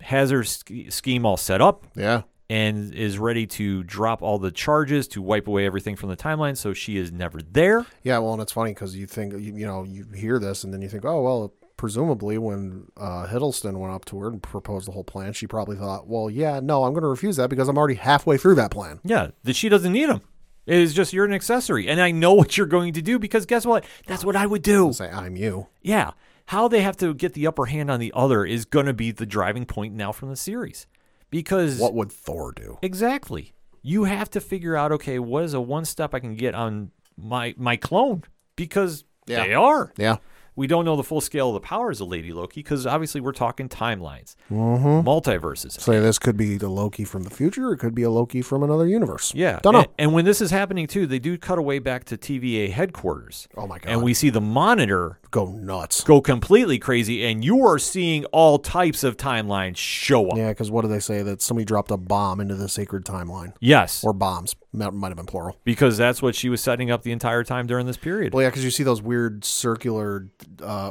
[0.01, 2.23] has her sch- scheme all set up yeah.
[2.51, 6.57] And is ready to drop all the charges to wipe away everything from the timeline.
[6.57, 7.87] So she is never there.
[8.03, 8.19] Yeah.
[8.19, 10.83] Well, and it's funny because you think you, you know you hear this and then
[10.83, 14.93] you think, oh well, presumably when uh, Hiddleston went up to her and proposed the
[14.93, 17.79] whole plan, she probably thought, well, yeah, no, I'm going to refuse that because I'm
[17.79, 19.01] already halfway through that plan.
[19.05, 20.21] Yeah, that she doesn't need him.
[20.67, 23.45] It is just you're an accessory, and I know what you're going to do because
[23.45, 23.85] guess what?
[24.07, 24.93] That's what I would do.
[24.93, 25.69] Say, I'm you.
[25.83, 26.13] Yeah.
[26.47, 29.11] How they have to get the upper hand on the other is going to be
[29.11, 30.87] the driving point now from the series.
[31.35, 32.79] Because What would Thor do?
[32.81, 33.55] exactly.
[33.83, 36.93] You have to figure out okay, what is a one step I can get on
[37.17, 38.23] my my clone
[38.57, 39.45] because Yeah.
[39.47, 39.93] they are.
[39.97, 40.19] Yeah.
[40.57, 43.33] We don't know the full scale of the powers of Lady Loki because obviously we're
[43.33, 45.07] talking timelines, mm-hmm.
[45.07, 45.81] multiverses.
[45.81, 47.69] Say this could be the Loki from the future.
[47.69, 49.35] Or it could be a Loki from another universe.
[49.35, 49.61] Yeah.
[49.63, 49.81] Don't know.
[49.81, 53.49] And, and when this is happening too, they do cut away back to TVA headquarters.
[53.57, 53.91] Oh my god.
[53.91, 56.05] And we see the monitor go nuts.
[56.05, 60.37] go completely crazy, and you are seeing all types of timelines show up.
[60.37, 63.55] Yeah, because what do they say that somebody dropped a bomb into the sacred timeline
[63.61, 64.55] Yes, or bombs?
[64.77, 65.57] Might might have been plural.
[65.65, 68.35] because that's what she was setting up the entire time during this period.
[68.35, 70.29] Well, yeah, because you see those weird circular
[70.63, 70.91] uh,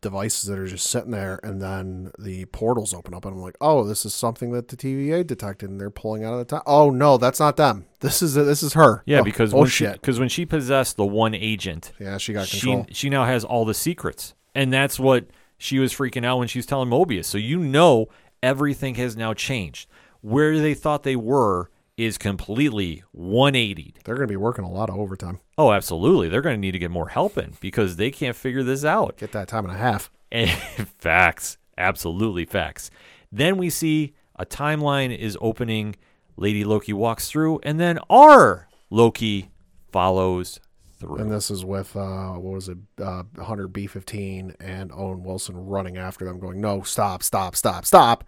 [0.00, 3.56] devices that are just sitting there, and then the portals open up, and I'm like,
[3.60, 6.62] oh, this is something that the TVA detected, and they're pulling out of the time.
[6.66, 7.84] Oh no, that's not them.
[8.00, 9.02] This is this is her.
[9.06, 9.92] Yeah, Oh, because oh when shit.
[9.94, 12.86] she because when she possessed the one agent, yeah, she got she control.
[12.92, 15.26] she now has all the secrets, and that's what
[15.58, 17.24] she was freaking out when she was telling Mobius.
[17.26, 18.06] So you know
[18.42, 19.88] everything has now changed.
[20.20, 23.96] Where they thought they were is completely 180.
[24.04, 25.40] They're going to be working a lot of overtime.
[25.58, 26.28] Oh, absolutely.
[26.28, 29.18] They're going to need to get more help in because they can't figure this out.
[29.18, 30.10] Get that time and a half.
[30.30, 30.48] And
[30.98, 32.90] facts, absolutely facts.
[33.32, 35.96] Then we see a timeline is opening.
[36.36, 39.50] Lady Loki walks through, and then our Loki
[39.90, 40.60] follows
[41.00, 41.16] through.
[41.16, 45.56] And this is with uh, what was it, uh, Hunter B fifteen and Owen Wilson
[45.56, 48.22] running after them, going, "No, stop, stop, stop, stop."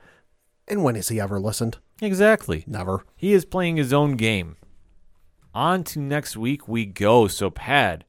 [0.70, 1.78] And when has he ever listened?
[2.00, 2.64] exactly.
[2.66, 3.04] Never.
[3.16, 4.56] He is playing his own game.
[5.52, 7.26] On to next week we go.
[7.26, 8.04] So, Pad,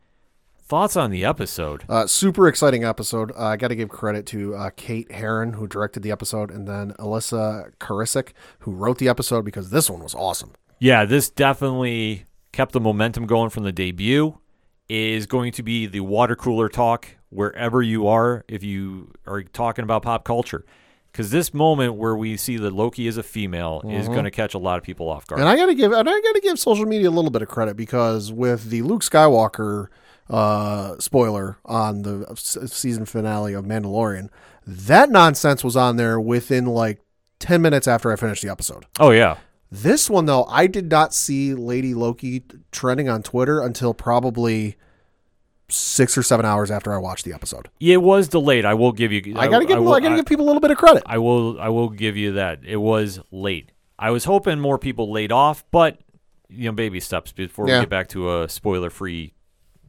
[0.59, 1.83] thoughts on the episode?
[1.89, 3.31] Uh, super exciting episode.
[3.31, 6.67] Uh, I got to give credit to uh, Kate Herron who directed the episode, and
[6.67, 10.53] then Elissa Karasik who wrote the episode because this one was awesome.
[10.79, 14.37] Yeah, this definitely kept the momentum going from the debut.
[14.87, 19.83] Is going to be the water cooler talk wherever you are if you are talking
[19.83, 20.65] about pop culture.
[21.11, 24.53] Because this moment where we see that Loki is a female is going to catch
[24.53, 25.41] a lot of people off guard.
[25.41, 27.41] And I got to give and I got to give social media a little bit
[27.41, 29.87] of credit because with the Luke Skywalker
[30.29, 34.29] uh, spoiler on the season finale of Mandalorian,
[34.65, 37.01] that nonsense was on there within like
[37.39, 38.85] ten minutes after I finished the episode.
[38.99, 39.37] oh, yeah.
[39.69, 44.75] This one though, I did not see Lady Loki trending on Twitter until probably
[45.71, 47.69] six or seven hours after I watched the episode.
[47.79, 48.65] It was delayed.
[48.65, 49.21] I will give you.
[49.37, 51.03] I gotta give will- I gotta give people a little bit of credit.
[51.05, 52.59] I will I will give you that.
[52.63, 53.71] It was late.
[53.97, 55.99] I was hoping more people laid off, but
[56.49, 57.75] you know, baby steps before Yeah.
[57.75, 59.33] we get back to a spoiler free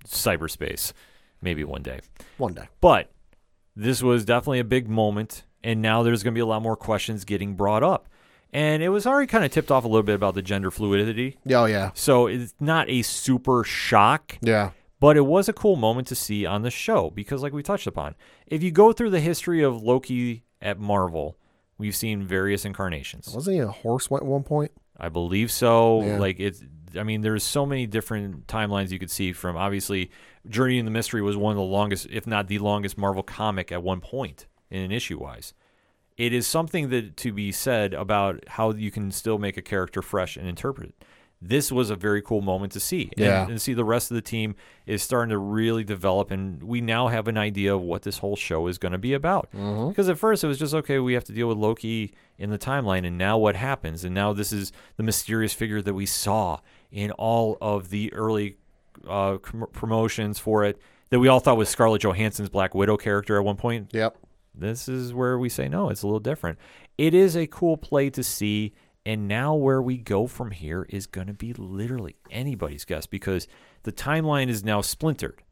[0.07, 0.93] cyberspace.
[1.41, 2.01] Maybe one day.
[2.39, 2.69] One day.
[2.81, 3.11] But
[3.75, 6.77] this was definitely a big moment, and now there's going to be a lot more
[6.77, 8.09] questions getting brought up.
[8.53, 11.39] And it was already kind of tipped off a little bit about the gender fluidity.
[11.51, 11.91] Oh yeah.
[11.95, 14.71] So it's not a super shock, Yeah.
[15.03, 17.89] But it was a cool moment to see on the show because, like we touched
[17.89, 18.15] upon,
[18.47, 21.37] if you go through the history of Loki at Marvel,
[21.77, 23.29] we've seen various incarnations.
[23.35, 24.71] Wasn't he a horse at one point?
[24.97, 26.05] I believe so.
[26.05, 26.19] Yeah.
[26.19, 26.63] Like it's
[26.97, 30.13] I mean, there's so many different timelines you could see from obviously
[30.49, 33.73] Journey in the Mystery was one of the longest, if not the longest Marvel comic
[33.73, 35.53] at one point in an issue wise.
[36.17, 40.01] It is something that to be said about how you can still make a character
[40.01, 41.05] fresh and interpret it.
[41.45, 43.11] This was a very cool moment to see.
[43.17, 43.49] And, Yeah.
[43.49, 44.55] and see the rest of the team
[44.87, 48.37] is starting to really develop, and we now have an idea of what this whole
[48.37, 49.51] show is going to be about.
[49.53, 49.89] Mm-hmm.
[49.89, 52.59] Because at first it was just okay, we have to deal with Loki in the
[52.59, 54.05] timeline, and now what happens?
[54.05, 56.61] And now this is the mysterious figure that we saw
[56.93, 58.57] in all of the early
[59.09, 60.79] uh, com- promotions for it
[61.11, 64.17] that we all thought was Scarlett Johansson's Black Widow character at one point Yep.
[64.55, 66.59] this is where we say no it's a little different
[66.99, 68.73] it is a cool play to see
[69.05, 73.49] and now where we go from here is going to be literally anybody's guess because
[73.83, 75.43] the timeline is now splintered.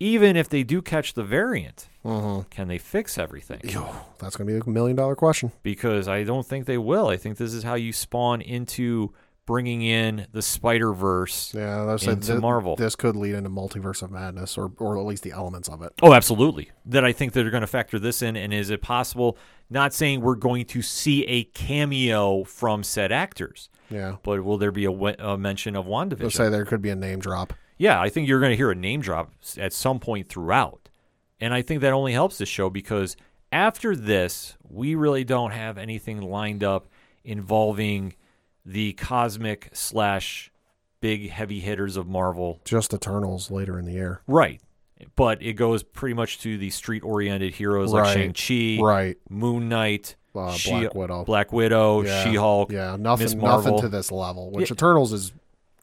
[0.00, 2.48] Even if they do catch the variant mm-hmm.
[2.50, 3.60] can they fix everything?
[3.62, 5.52] Yo, that's gonna be a million dollar question.
[5.62, 7.06] because i don't think they will.
[7.08, 9.12] I think this is how you spawn into
[9.46, 12.76] bringing in the spider verse Yeah, that's Into Marvel.
[12.76, 15.92] This could lead into multiverse of madness, or or at least the elements of it.
[16.02, 16.70] Oh, absolutely.
[16.86, 18.36] That I think they're going to factor this in.
[18.36, 19.36] And is it possible?
[19.68, 24.16] Not saying we're going to see a cameo from said actors, Yeah.
[24.22, 26.32] but will there be a, mention of Let's WandaVision?
[26.32, 27.54] say there could be a name drop.
[27.78, 30.88] yeah, I think you're going to hear a name drop at some point throughout.
[31.40, 33.16] And I think that only helps the show because
[33.50, 36.86] after this, we really don't have anything lined up
[37.24, 38.14] involving
[38.64, 40.50] the cosmic slash
[41.00, 44.20] big heavy hitters of Marvel Just Eternals later in the year.
[44.26, 44.60] Right.
[45.16, 48.34] But it goes pretty much to the street oriented heroes like Right.
[48.36, 49.16] Shang-Chi, Right.
[49.28, 51.24] Moon Knight, Uh, She- Black Widow.
[51.24, 52.24] Black Widow, Yeah.
[52.24, 53.40] She-Hulk, Yeah, nothing Miss nothing
[53.72, 53.80] Marvel.
[53.80, 54.50] to this level.
[54.52, 55.32] Which Eternals is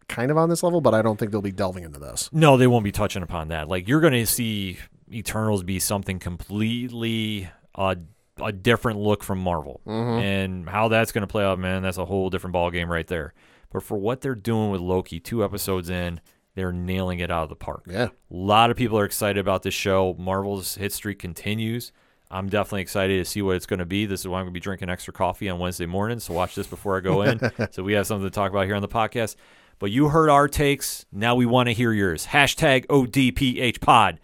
[0.07, 2.29] kind of on this level, but I don't think they'll be delving into this.
[2.33, 3.67] No, they won't be touching upon that.
[3.67, 4.77] Like you're going to see
[5.11, 7.95] Eternals be something completely uh,
[8.41, 10.19] a different look from Marvel, Mm-hmm.
[10.21, 13.07] and how that's going to play out, man, that's a whole different ball game right
[13.07, 13.33] there.
[13.71, 16.19] But for what they're doing with Loki, two episodes in,
[16.55, 17.83] they're nailing it out of the park.
[17.87, 18.05] Yeah.
[18.05, 20.15] A lot of people are excited about this show.
[20.17, 21.91] Marvel's hit streak continues.
[22.31, 24.05] I'm definitely excited to see what it's going to be.
[24.05, 26.19] This is why I'm going to be drinking extra coffee on Wednesday morning.
[26.19, 27.39] So watch this before I go in.
[27.71, 29.35] so we have something to talk about here on the podcast.
[29.79, 31.05] But you heard our takes.
[31.11, 32.27] Now we want to hear yours.
[32.27, 34.19] Hashtag ODPH pod.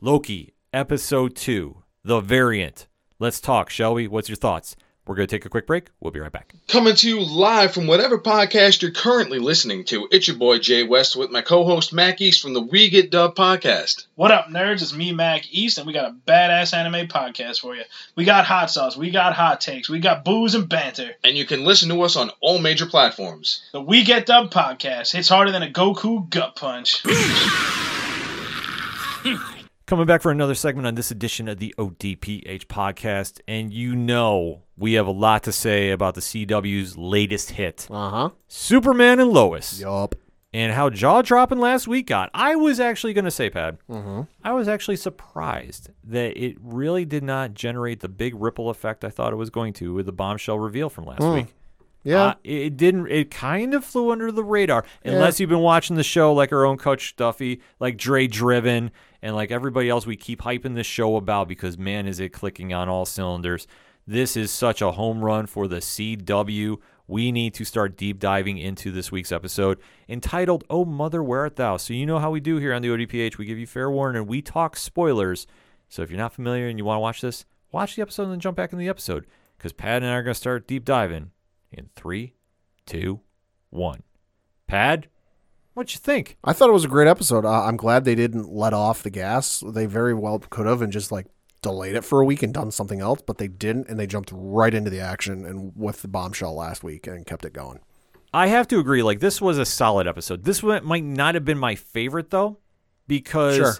[0.00, 2.86] Loki, episode two, the variant.
[3.18, 4.08] Let's talk, shall we?
[4.08, 4.76] What's your thoughts?
[5.06, 5.88] We're going to take a quick break.
[6.00, 6.52] We'll be right back.
[6.68, 10.06] Coming to you live from whatever podcast you're currently listening to.
[10.10, 13.36] It's your boy Jay West with my co-host Mac East from the We Get Dub
[13.36, 14.06] podcast.
[14.16, 14.82] What up, nerds?
[14.82, 17.84] It's me, Mac East, and we got a badass anime podcast for you.
[18.16, 21.12] We got hot sauce, we got hot takes, we got booze and banter.
[21.24, 23.62] And you can listen to us on all major platforms.
[23.72, 27.02] The We Get Dub podcast hits harder than a Goku gut punch.
[29.86, 33.40] Coming back for another segment on this edition of the ODPH podcast.
[33.46, 38.10] And you know we have a lot to say about the CW's latest hit, Uh
[38.10, 38.30] huh.
[38.48, 40.16] Superman and Lois, Yup.
[40.52, 42.30] and how jaw dropping last week got.
[42.34, 43.78] I was actually going to say, Pad,
[44.42, 49.10] I was actually surprised that it really did not generate the big ripple effect I
[49.10, 51.54] thought it was going to with the bombshell reveal from last week.
[52.02, 52.22] Yeah.
[52.22, 53.06] Uh, it it didn't.
[53.08, 56.64] It kind of flew under the radar, unless you've been watching the show like our
[56.64, 58.92] own Coach Duffy, like Dre Driven,
[59.26, 60.06] and like everybody else.
[60.06, 63.66] We keep hyping this show about because man, is it clicking on all cylinders.
[64.06, 66.76] This is such a home run for the CW.
[67.08, 71.56] We need to start deep diving into this week's episode entitled "Oh Mother, Where Art
[71.56, 73.36] Thou." So you know how we do here on the ODPH.
[73.36, 75.48] We give you fair warning and we talk spoilers.
[75.88, 78.32] So if you're not familiar and you want to watch this, watch the episode and
[78.32, 79.26] then jump back in the episode
[79.58, 81.32] because Pat and I are going to start deep diving
[81.72, 82.34] in three,
[82.86, 83.22] two,
[83.70, 84.04] one.
[84.68, 85.08] Pad,
[85.76, 86.36] what you think?
[86.42, 87.44] I thought it was a great episode.
[87.44, 89.62] Uh, I'm glad they didn't let off the gas.
[89.66, 91.26] They very well could have and just like
[91.60, 94.30] delayed it for a week and done something else, but they didn't, and they jumped
[94.32, 97.80] right into the action and with the bombshell last week and kept it going.
[98.32, 99.02] I have to agree.
[99.02, 100.44] Like this was a solid episode.
[100.44, 102.58] This one might not have been my favorite though,
[103.06, 103.74] because Sure.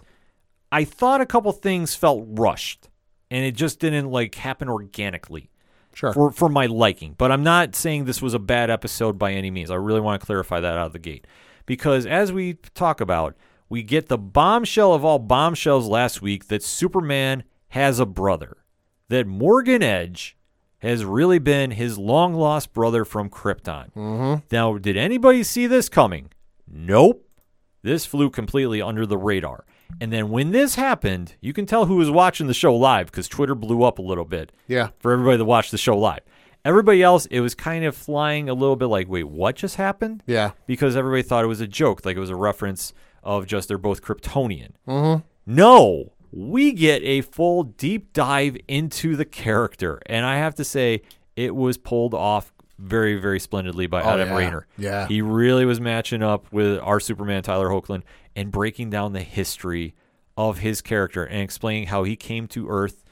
[0.70, 2.90] I thought a couple things felt rushed,
[3.30, 5.50] and it just didn't like happen organically.
[5.94, 6.12] Sure.
[6.12, 7.14] for for my liking.
[7.16, 9.70] But I'm not saying this was a bad episode by any means.
[9.70, 11.26] I really want to clarify that out of the gate.
[11.66, 13.36] Because as we talk about,
[13.68, 18.58] we get the bombshell of all bombshells last week that Superman has a brother.
[19.08, 20.36] That Morgan Edge
[20.78, 23.92] has really been his long lost brother from Krypton.
[23.94, 24.46] Mm-hmm.
[24.52, 26.30] Now, did anybody see this coming?
[26.68, 27.28] Nope.
[27.82, 29.64] This flew completely under the radar.
[30.00, 33.28] And then when this happened, you can tell who was watching the show live because
[33.28, 34.88] Twitter blew up a little bit yeah.
[34.98, 36.20] for everybody that watched the show live.
[36.66, 40.22] Everybody else, it was kind of flying a little bit like, wait, what just happened?
[40.26, 40.50] Yeah.
[40.66, 43.78] Because everybody thought it was a joke, like it was a reference of just they're
[43.78, 44.72] both Kryptonian.
[44.88, 45.22] Mm-hmm.
[45.46, 50.00] No, we get a full deep dive into the character.
[50.06, 51.02] And I have to say,
[51.36, 54.36] it was pulled off very, very splendidly by Oh, Adam yeah.
[54.36, 54.66] Rayner.
[54.76, 55.06] Yeah.
[55.06, 58.02] He really was matching up with our Superman, Tyler Hoechlin,
[58.34, 59.94] and breaking down the history
[60.36, 63.04] of his character and explaining how he came to Earth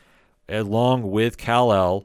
[0.48, 2.04] along with Kal-El.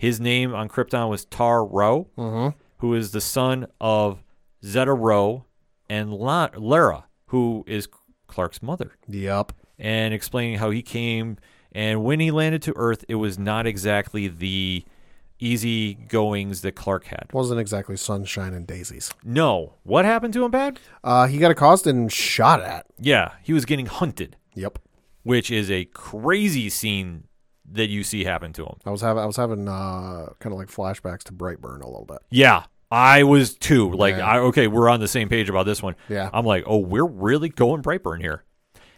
[0.00, 4.22] His name on Krypton was Tal-Rho, who is the son of
[4.64, 5.44] Zeta-Rho,
[5.90, 7.86] and La- Lara, who is
[8.26, 9.52] Clark's mother, Yep.
[9.78, 11.36] and explaining how he came
[11.72, 14.84] and when he landed to Earth, it was not exactly the
[15.38, 17.28] easy goings that Clark had.
[17.32, 19.12] Wasn't exactly sunshine and daisies.
[19.22, 20.80] No, what happened to him, bad?
[21.04, 22.86] Uh, he got accosted and shot at.
[22.98, 24.78] Yeah, he was getting hunted, Yep.
[25.22, 27.24] which is a crazy scene
[27.72, 28.74] that you see happen to him.
[28.84, 32.04] I was having I was having uh, kind of like flashbacks to Brightburn a little
[32.06, 32.18] bit.
[32.30, 33.90] Yeah, I was too.
[33.92, 34.26] Like, Yeah.
[34.26, 35.96] I okay, we're on the same page about this one.
[36.08, 36.30] Yeah.
[36.32, 38.44] I'm like, oh, we're really going Brightburn here.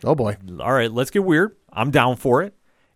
[0.05, 0.37] Oh boy.
[0.61, 1.57] All right, let's get weird.
[1.73, 2.55] I'm down for it.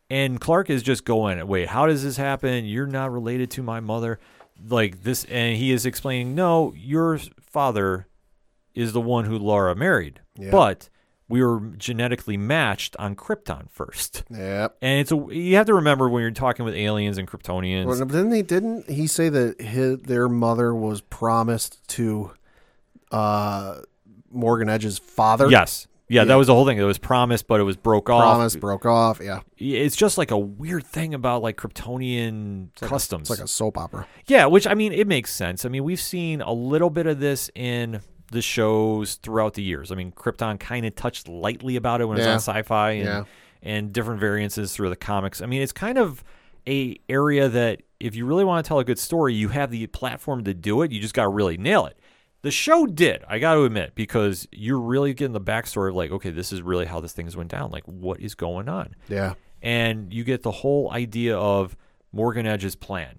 [0.08, 2.64] And Clark is just going, wait, how does this happen?
[2.64, 4.18] You're not related to my mother.
[4.68, 8.06] Like this, and he is explaining, no, your father
[8.74, 10.50] is the one who Lara married, Yeah.
[10.50, 10.88] but
[11.28, 14.24] we were genetically matched on Krypton first.
[14.30, 14.68] Yeah.
[14.80, 17.86] And it's a you have to remember when you're talking with aliens and Kryptonians.
[17.86, 18.42] Well, didn't he?
[18.42, 22.32] Didn't he say that his, their mother was promised to
[23.10, 23.80] uh,
[24.30, 25.50] Morgan Edge's father?
[25.50, 26.78] yes, yeah, that was the whole thing.
[26.78, 28.22] It was promised, but it was broke off.
[28.22, 29.20] Promised broke off.
[29.20, 29.40] Yeah.
[29.58, 33.22] It's just like a weird thing about like Kryptonian customs.
[33.28, 34.06] It's like a soap opera.
[34.26, 35.64] Yeah, which I mean, it makes sense.
[35.64, 38.00] I mean, we've seen a little bit of this in
[38.32, 39.92] the shows throughout the years.
[39.92, 42.24] I mean, Krypton kind of touched lightly about it when Yeah.
[42.24, 43.24] it was on sci-fi and, Yeah.
[43.62, 45.40] and different variances through the comics.
[45.40, 46.24] I mean, it's kind of
[46.68, 49.86] a area that if you really want to tell a good story, you have the
[49.88, 50.90] platform to do it.
[50.92, 51.98] You just got to really nail it.
[52.42, 56.10] The show did, I got to admit, because you're really getting the backstory of like,
[56.12, 57.70] okay, this is really how this thing's went down.
[57.70, 58.94] Like, what is going on?
[59.08, 59.34] Yeah.
[59.62, 61.76] and you get the whole idea of
[62.12, 63.18] Morgan Edge's plan.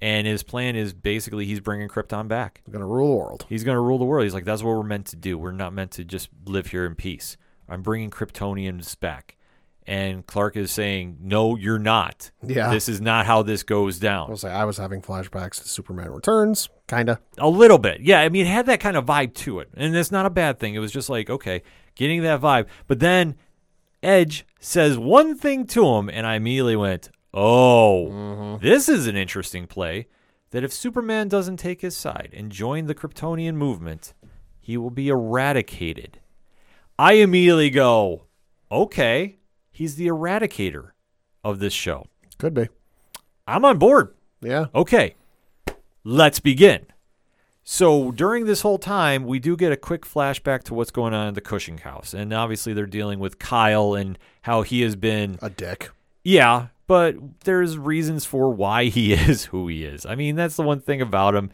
[0.00, 2.60] And his plan is basically he's bringing Krypton back.
[2.66, 3.46] We're gonna rule the world.
[3.48, 4.24] He's going to rule the world.
[4.24, 5.38] He's like, that's what we're meant to do.
[5.38, 7.38] We're not meant to just live here in peace.
[7.68, 9.36] I'm bringing Kryptonians back.
[9.86, 12.32] And Clark is saying, no, you're not.
[12.42, 12.70] Yeah.
[12.70, 14.26] This is not how this goes down.
[14.26, 17.20] I will say I was having flashbacks to Superman Returns, kinda.
[17.38, 18.00] A little bit.
[18.00, 18.20] Yeah.
[18.20, 19.70] I mean, it had that kind of vibe to it.
[19.74, 20.74] And it's not a bad thing.
[20.74, 21.62] It was just like, okay,
[21.94, 22.66] getting that vibe.
[22.88, 23.36] But then
[24.02, 28.64] Edge says one thing to him, and I immediately went, oh, mm-hmm.
[28.66, 30.08] this is an interesting play.
[30.50, 34.14] That if Superman doesn't take his side and join the Kryptonian movement,
[34.60, 36.20] he will be eradicated.
[36.98, 38.24] I immediately go,
[38.70, 39.38] okay,
[39.70, 40.92] he's the eradicator
[41.44, 42.06] of this show.
[42.38, 42.68] Could be.
[43.46, 44.14] I'm on board.
[44.40, 44.66] Yeah.
[44.74, 45.16] Okay,
[46.04, 46.86] let's begin.
[47.62, 51.26] So during this whole time, we do get a quick flashback to what's going on
[51.28, 52.14] in the Cushing house.
[52.14, 55.38] And obviously, they're dealing with Kyle and how he has been.
[55.42, 55.90] A dick.
[56.26, 60.04] Yeah, but there's reasons for why he is who he is.
[60.04, 61.50] I mean, that's the one thing about him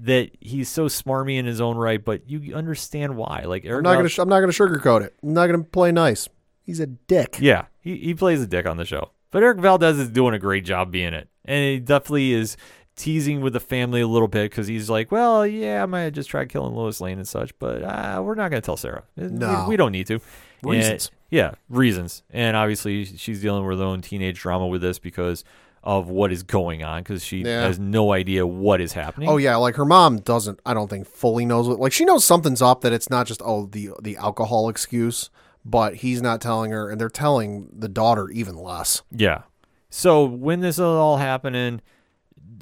[0.00, 3.44] that he's so smarmy in his own right, but you understand why.
[3.46, 4.08] Like, I'm Eric not gonna.
[4.08, 5.14] Sh- I'm not gonna sugarcoat it.
[5.22, 6.26] I'm not gonna play nice.
[6.62, 7.36] He's a dick.
[7.38, 9.10] Yeah, he, he plays a dick on the show.
[9.30, 11.28] But Erik Valdez is doing a great job being it.
[11.44, 12.56] And he definitely is
[12.96, 16.30] teasing with the family a little bit because he's like, well, yeah, I might just
[16.30, 19.02] try killing Lois Lane and such, but uh, we're not going to tell Sarah.
[19.16, 19.66] We- No.
[19.68, 20.14] We, don't need to.
[20.14, 20.22] And-
[20.72, 21.10] Reasons.
[21.30, 22.22] yeah, reasons.
[22.30, 25.44] And obviously, she's dealing with her own teenage drama with this because
[25.82, 27.60] of what is going on because she Yeah.
[27.62, 29.28] has no idea what is happening.
[29.28, 30.58] Oh yeah, like her mom doesn't.
[30.64, 31.78] I don't think fully knows what.
[31.78, 32.80] Like she knows something's up.
[32.80, 35.28] That it's not just oh the the alcohol excuse,
[35.62, 39.02] but he's not telling her, and they're telling the daughter even less.
[39.10, 39.42] Yeah.
[39.90, 41.82] So when this is all happening,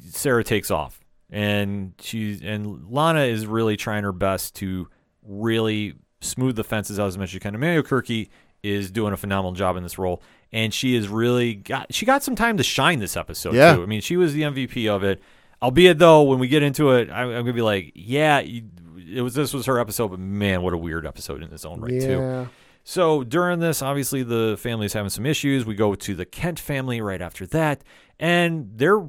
[0.09, 4.87] Sarah takes off, and she's and Lana is really trying her best to
[5.25, 7.55] really smooth the fences out as much as she can.
[7.55, 8.29] Emmanuel Kirky
[8.61, 12.23] is doing a phenomenal job in this role, and she is really got she got
[12.23, 13.75] some time to shine this episode Yeah.
[13.75, 13.83] too.
[13.83, 15.21] I mean, she was the MVP of it.
[15.61, 18.63] Albeit though, when we get into it, I, I'm gonna be like, yeah, you,
[19.15, 21.79] it was this was her episode, but man, what a weird episode in its own
[21.81, 22.49] right too.
[22.85, 25.65] So during this, obviously the family's having some issues.
[25.65, 27.81] We go to the Kent family right after that,
[28.19, 29.07] and they're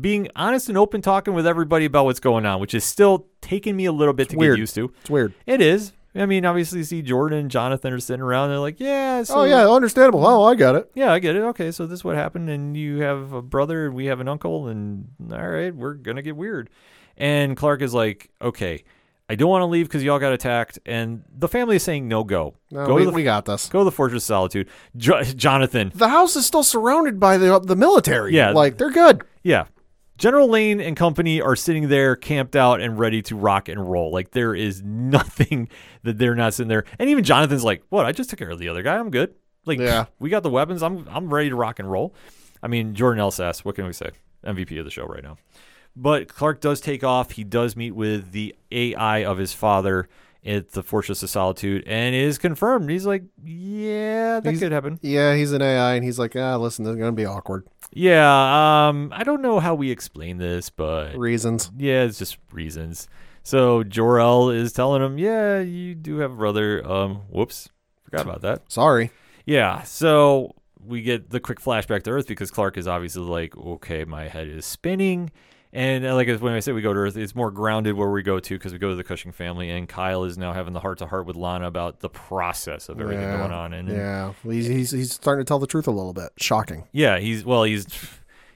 [0.00, 3.76] being honest and open, talking with everybody about what's going on, which is still taking
[3.76, 4.56] me a little bit to weird.
[4.56, 4.92] get used to.
[5.00, 5.34] it's weird.
[5.46, 5.92] It is.
[6.16, 8.50] I mean, obviously, you see Jordan and Jonathan are sitting around.
[8.50, 10.24] They're like, "Yeah, oh, so, oh yeah, understandable.
[10.24, 10.88] Oh, I got it.
[10.94, 11.40] yeah, I get it.
[11.40, 14.28] Okay, so this is what happened, and you have a brother, and we have an
[14.28, 16.70] uncle, and all right, we're gonna get weird."
[17.16, 18.84] And Clark is like, "Okay,
[19.28, 22.22] I don't want to leave because y'all got attacked," and the family is saying, "No,
[22.22, 23.68] go, No, go we, to the we got this.
[23.68, 24.68] Go to the Fortress of Solitude.
[24.96, 25.90] Jo- Jonathan.
[25.96, 28.36] The house is still surrounded by the the military.
[28.36, 28.52] Yeah.
[28.52, 29.24] like they're good.
[29.42, 29.64] Yeah.
[30.18, 34.12] General Lane and company are sitting there camped out and ready to rock and roll.
[34.12, 35.68] Like there is nothing
[36.04, 36.84] that they're not sitting there.
[36.98, 38.06] And even Jonathan's like, "What?
[38.06, 38.96] I just took care of the other guy.
[38.96, 39.34] I'm good."
[39.66, 40.06] Like, Yeah.
[40.18, 40.82] we got the weapons.
[40.82, 42.14] I'm I'm ready to rock and roll.
[42.62, 44.10] I mean, Jordan Elsass, what can we say?
[44.46, 45.36] MVP of the show right now.
[45.96, 47.32] But Clark does take off.
[47.32, 50.08] He does meet with the AI of his father
[50.44, 52.90] at the Fortress of Solitude, and it is confirmed.
[52.90, 56.56] He's like, "Yeah, that He's- could happen." Yeah, he's an AI, and he's like, ah,
[56.56, 57.66] listen, this is gonna be awkward.
[57.94, 61.70] Yeah, um, I don't know how we explain this, but Reasons.
[61.76, 63.08] yeah, it's just reasons.
[63.44, 67.68] So Jor-El is telling him, "Yeah, you do have a brother." Um, whoops,
[68.04, 68.62] forgot about that.
[68.72, 69.10] Sorry.
[69.46, 74.04] Yeah, so we get the quick flashback to Earth because Clark is obviously like, "Okay,
[74.04, 75.30] my head is spinning."
[75.74, 78.22] And uh, like when I say we go to Earth, it's more grounded where we
[78.22, 80.78] go to because we go to the Cushing family, and Kyle is now having the
[80.78, 83.38] heart to heart with Lana about the process of everything yeah.
[83.38, 83.72] going on.
[83.72, 84.34] And Yeah.
[84.44, 86.30] He's, he's he's starting to tell the truth a little bit.
[86.36, 86.86] Shocking.
[86.92, 87.88] yeah, he's well, he's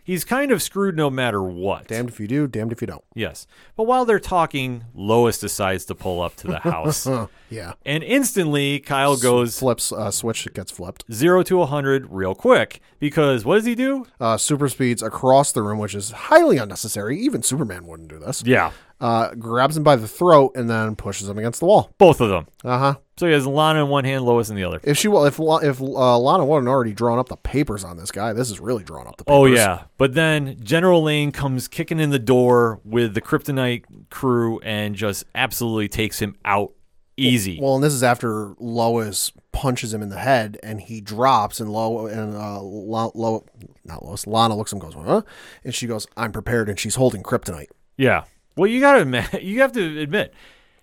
[0.09, 1.87] he's kind of screwed no matter what.
[1.87, 3.05] Damned if you do, damned if you don't.
[3.15, 3.47] Yes,
[3.77, 7.07] but while they're talking, Lois decides to pull up to the house,
[7.51, 7.75] Yeah.
[7.85, 11.05] and instantly Kyle goes Flips uh, switch that gets flipped.
[11.13, 14.07] zero to a hundred real quick because what does he do?
[14.19, 17.19] Uh, super speeds across the room, which is highly unnecessary.
[17.21, 18.43] Even Superman wouldn't do this.
[18.47, 21.95] Yeah, Uh, grabs him by the throat and then pushes him against the wall.
[21.99, 22.47] both of them.
[22.65, 22.95] Uh huh.
[23.17, 24.81] So he has Lana in one hand, Lois in the other.
[24.83, 28.11] If she well, if if uh, Lana wasn't already drawn up the papers on this
[28.11, 29.37] guy, this is really drawn up the papers.
[29.39, 34.59] Oh yeah, but then General Lane comes kicking in the door with the Kryptonite crew
[34.61, 36.73] and just absolutely takes him out
[37.17, 37.59] easy.
[37.61, 41.71] Well, and this is after Lois punches him in the head, and he drops, and
[41.73, 43.45] Lo and uh, Lo, Lo
[43.85, 45.23] not Lois, Lana looks at him, and goes, huh?
[45.65, 47.69] And she goes, "I'm prepared," and she's holding kryptonite.
[47.97, 48.25] yeah.
[48.59, 50.35] Well, you gotta admit, you have to admit,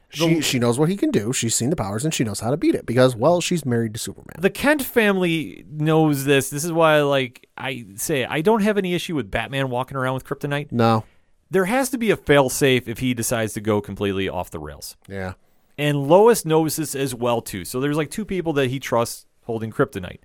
[0.10, 1.34] She she knows what he can do.
[1.34, 3.94] She's seen the powers, and she knows how to beat it because, well, she's married
[3.96, 4.36] to Superman.
[4.40, 6.50] the Kent family knows this.
[6.50, 10.14] This is why, like I say, I don't have any issue with Batman walking around
[10.16, 10.72] with kryptonite.
[10.72, 11.04] No,
[11.52, 14.96] There has to be a failsafe if he decides to go completely off the rails.
[15.10, 15.34] yeah,
[15.78, 17.66] And Lois knows this as well too.
[17.66, 20.20] So there's like two people that he trusts holding kryptonite.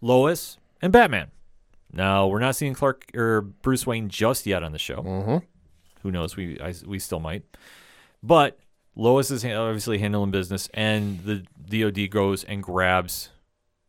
[0.00, 1.30] Lois and Batman.
[1.92, 4.96] Now, we're not seeing Clark or Bruce Wayne just yet on the show.
[5.02, 5.42] Mhm.
[6.04, 6.36] Who knows?
[6.36, 7.42] We I, we still might.
[8.22, 8.58] But
[8.94, 13.30] Lois is obviously handling business and the DOD goes and grabs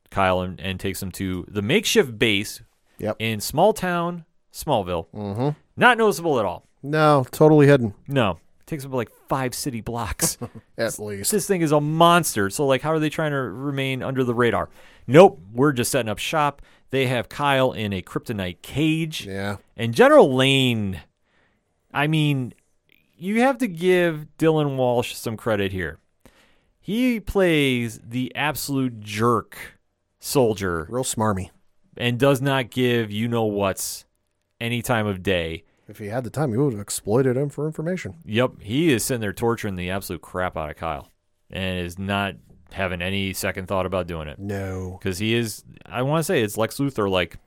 [0.09, 2.61] Kyle and, and takes him to the makeshift base
[2.97, 3.18] Yep.
[3.20, 5.07] in small town Smallville.
[5.13, 6.66] hmm Not noticeable at all.
[6.82, 8.39] no, totally hidden No.
[8.61, 10.39] It takes up like five city blocks.
[10.78, 11.32] at least.
[11.32, 12.49] this thing is a monster.
[12.49, 14.70] So like how are they trying to remain under the radar?
[15.05, 16.61] Nope, we're just setting up shop.
[16.89, 19.26] They have Kyle in a kryptonite cage.
[19.28, 21.01] Yeah, And General Lane,
[21.96, 22.54] I mean,
[23.18, 25.98] you have to give Dylan Walsh some credit here.
[26.80, 29.80] He plays the absolute jerk
[30.20, 31.50] soldier real smarmy.
[31.98, 34.06] and does not give you know what's
[34.60, 35.64] any time of day.
[35.88, 38.16] If he had the time, he would have exploited him for information.
[38.26, 41.10] Yep, he is sitting there torturing the absolute crap out of Kyle
[41.52, 42.36] and is not
[42.72, 44.39] having any second thought about doing it.
[44.39, 47.38] No, Because he is, I want to say it's Lex Luthor, like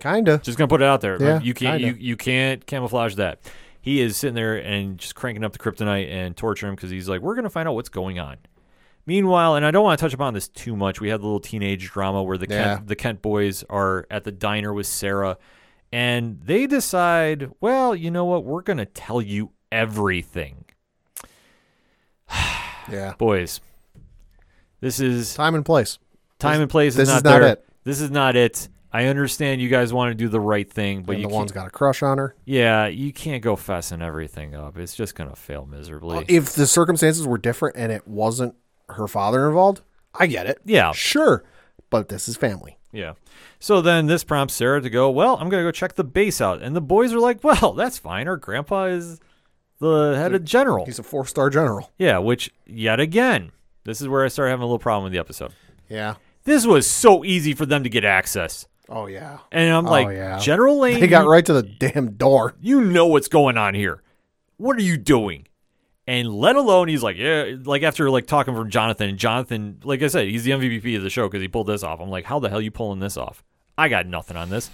[0.00, 0.38] kinda.
[0.44, 1.20] just gonna put it out there.
[1.20, 1.98] Yeah, you can't, kinda.
[1.98, 3.40] you, you can't camouflage that.
[3.88, 7.08] He is sitting there and just cranking up the kryptonite and torturing him because he's
[7.08, 8.36] like, we're gonna find out what's going on.
[9.06, 11.00] Meanwhile, and I don't want to touch upon this too much.
[11.00, 12.74] We had the little teenage drama where the Yeah.
[12.76, 15.38] Kent, the Kent boys are at the diner with Sarah,
[15.90, 18.44] and they decide, well, you know what?
[18.44, 20.66] We're gonna tell you everything,
[22.92, 23.62] Yeah, boys.
[24.82, 25.98] This is time and place.
[26.38, 26.94] time and place.
[26.94, 27.52] this is is not not there.
[27.52, 27.64] it.
[27.84, 28.68] This is not it.
[28.98, 31.52] I understand you guys want to do the right thing, but and you the one's
[31.52, 32.34] got a crush on her.
[32.44, 34.76] Yeah, you can't go fessing everything up.
[34.78, 36.18] It's just gonna fail miserably.
[36.18, 38.54] Uh, if the circumstances were different and it wasn't
[38.88, 39.82] her father involved,
[40.14, 40.58] I get it.
[40.64, 41.44] yeah, Sure,
[41.90, 42.78] but this is family.
[42.92, 43.12] yeah.
[43.60, 45.10] So then this prompts Sarah to go.
[45.10, 47.98] Well, I'm gonna go check the base out, and the boys are like, "Well, that's
[47.98, 48.28] fine.
[48.28, 49.20] Our grandpa is
[49.80, 51.90] the head of general." He's a four star general.
[51.98, 53.50] Yeah, which yet again,
[53.84, 55.52] this is where I started having a little problem with the episode.
[55.88, 56.14] Yeah.
[56.44, 59.38] This was so easy for them to get access, Oh yeah.
[59.52, 60.38] and I'm Oh, like, yeah.
[60.38, 62.54] General Lane, They got you- right to the damn door.
[62.60, 64.02] you know what's going on here.
[64.56, 65.46] What are you doing?
[66.06, 70.02] And let alone he's like, yeah, like after like talking from Jonathan, and Jonathan, like
[70.02, 72.00] I said, he's the MVP of the show because he pulled this off.
[72.00, 73.44] I'm like, how the hell you pulling this off?
[73.76, 74.70] I got nothing on this.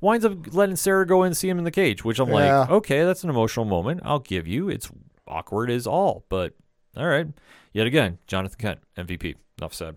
[0.00, 2.60] Winds up letting Sarah go in and see him in the cage, which I'm Yeah.
[2.60, 4.00] like, okay, that's an emotional moment.
[4.04, 4.68] I'll give you.
[4.68, 4.88] It's
[5.26, 6.54] awkward as all, but
[6.96, 7.26] all right.
[7.72, 9.34] Yet again, Jonathan Kent, MVP.
[9.58, 9.96] Enough said.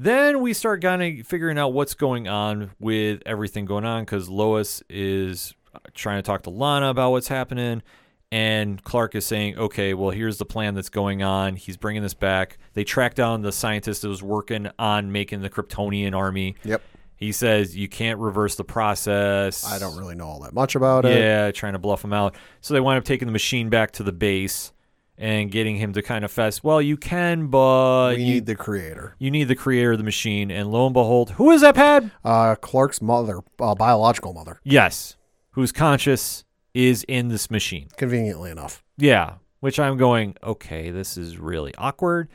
[0.00, 4.28] Then we start kind of figuring out what's going on with everything going on because
[4.28, 5.54] Lois is
[5.92, 7.82] trying to talk to Lana about what's happening.
[8.30, 11.56] And Clark is saying, okay, well, here's the plan that's going on.
[11.56, 12.58] He's bringing this back.
[12.74, 16.54] They track down the scientist that was working on making the Kryptonian army.
[16.62, 16.80] Yep.
[17.16, 19.64] He says, you can't reverse the process.
[19.66, 21.18] I don't really know all that much about it.
[21.18, 22.36] Yeah, trying to bluff him out.
[22.60, 24.72] So they wind up taking the machine back to the base
[25.20, 26.62] and getting him to kind of fess.
[26.62, 29.16] Well, you can, but We you, need the creator.
[29.18, 30.50] you need the creator of the machine.
[30.50, 32.04] And lo and behold, who is that Pat?
[32.24, 35.16] Uh, Clark's mother, uh, biological mother, Yes,
[35.50, 37.88] who's conscious is in this machine.
[37.96, 38.84] conveniently enough.
[38.96, 42.28] Yeah, which I'm going, okay, this is really awkward.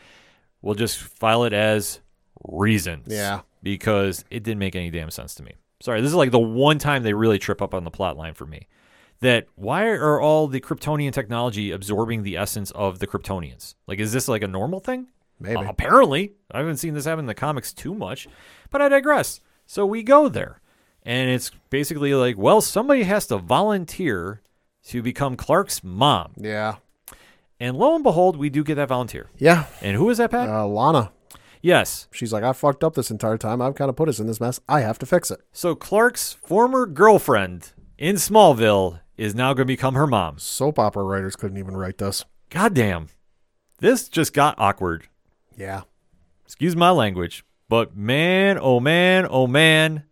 [0.62, 2.02] We'll just file it as
[2.44, 3.08] reasons.
[3.10, 3.42] Yeah.
[3.62, 5.54] Because it didn't make any damn sense to me.
[5.82, 8.34] Sorry, this is like the one time they really trip up on the plot line
[8.34, 8.68] for me.
[9.24, 13.76] That why are all the Kryptonian technology absorbing the essence of the Kryptonians?
[13.88, 15.08] Like, is this like a normal thing?
[15.40, 15.56] Maybe.
[15.56, 18.28] Uh, apparently, I haven't seen this happen in the comics too much,
[18.70, 19.40] but I digress.
[19.66, 20.60] So we go there,
[21.04, 24.42] and it's basically like, well, somebody has to volunteer
[24.88, 26.76] to become Clark's mom, yeah.
[27.62, 29.30] and lo and behold, we do get that volunteer.
[29.38, 29.68] Yeah.
[29.82, 30.50] And who is that, Pat?
[30.50, 31.12] Uh, Lana.
[31.62, 32.10] yes.
[32.12, 33.62] She's like, I fucked up this entire time.
[33.62, 34.60] I've kind of put us in this mess.
[34.68, 35.40] I have to fix it.
[35.54, 40.40] So Clark's former girlfriend in Smallville is now going to become her mom.
[40.40, 42.26] Soap opera writers couldn't even write this.
[42.50, 43.08] Goddamn,
[43.80, 45.08] this just got awkward.
[45.58, 45.82] Yeah.
[46.46, 50.04] excuse my language, but man, oh man, oh man,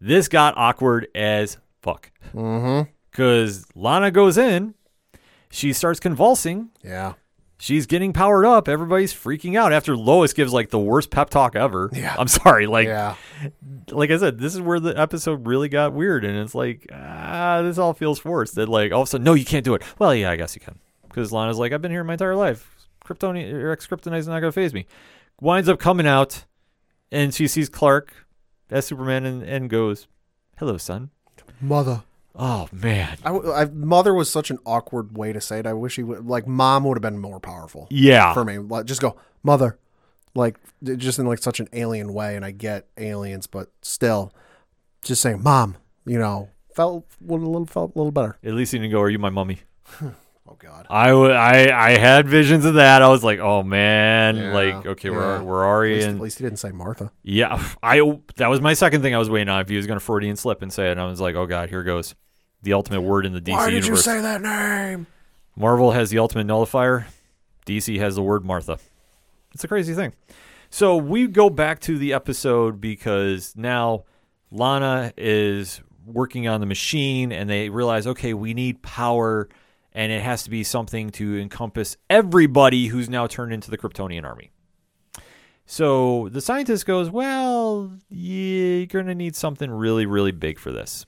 [0.00, 2.10] this got awkward as fuck.
[2.34, 2.90] Mm-hmm.
[3.10, 4.74] Because Lana goes in,
[5.50, 7.14] she starts convulsing, Yeah.
[7.58, 11.56] She's getting powered up, everybody's freaking out after Lois gives like the worst pep talk
[11.56, 11.90] ever.
[11.92, 12.14] Yeah.
[12.18, 13.16] I'm sorry, like yeah.
[13.90, 17.62] like I said, this is where the episode really got weird, and it's like ah,
[17.62, 18.54] this all feels forced.
[18.54, 19.82] That like all of a sudden, no, you can't do it.
[19.98, 20.78] Well, yeah, I guess you can,
[21.08, 22.74] because Lana's like, I've been here my entire life.
[23.04, 24.86] Kryptonian or ex Kryptonite's not gonna phase me.
[25.40, 26.44] Winds up coming out,
[27.10, 28.12] and she sees Clark
[28.70, 30.06] as Superman, and, and goes,
[30.58, 31.10] "Hello, son."
[31.60, 32.02] Mother.
[32.40, 35.66] Oh man, I, I- mother was such an awkward way to say it.
[35.66, 38.58] I wish he would like mom would have been more powerful yeah, for me.
[38.58, 39.76] Like, just go mother,
[40.36, 42.36] like just in like such an alien way.
[42.36, 44.32] And I get aliens, but still,
[45.02, 45.76] just saying mom,
[46.06, 48.38] you know, felt would a little felt a little better.
[48.44, 49.00] at least you didn't go.
[49.00, 49.58] Are you my mummy?
[50.50, 50.86] Oh God.
[50.88, 53.02] I, w- I, I had visions of that.
[53.02, 55.14] I was like, oh man, Yeah, like okay, yeah.
[55.14, 57.12] we're we're At already least, in at least he didn't say Martha.
[57.22, 58.00] Yeah, I
[58.36, 59.60] that was my second thing I was waiting on.
[59.60, 61.44] If he was going to Freudian slip and say it, and I was like, oh
[61.44, 62.14] god, here goes
[62.62, 64.06] the ultimate word in the DC Why did universe.
[64.06, 65.06] you say that name?
[65.56, 67.06] Marvel has the ultimate nullifier.
[67.66, 68.78] DC has the word Martha.
[69.54, 70.14] It's a crazy thing.
[70.70, 74.04] So we go back to the episode because now
[74.50, 79.48] Lana is working on the machine, and they realize, okay, we need power,
[79.92, 84.24] and it has to be something to encompass everybody who's now turned into the Kryptonian
[84.24, 84.50] army.
[85.66, 91.04] So the scientist goes, Well, you're going to need something really, really big for this.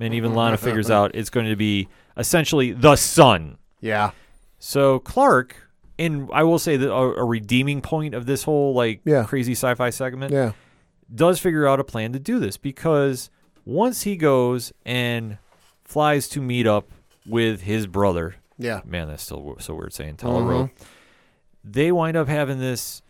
[0.00, 3.58] And even Lana figures out it's going to be essentially the sun.
[3.80, 4.10] Yeah.
[4.58, 5.56] So Clark,
[5.98, 9.24] and I will say that a, a redeeming point of this whole like Yeah.
[9.24, 10.52] crazy sci-fi segment Yeah.
[11.14, 13.30] does figure out a plan to do this because
[13.64, 15.38] once he goes and
[15.84, 16.88] flies to meet up
[17.26, 18.80] with his brother, Yeah.
[18.84, 20.64] man, that's still so weird saying Tal-Rho.
[20.64, 20.84] Mm-hmm.
[21.64, 23.02] They wind up having this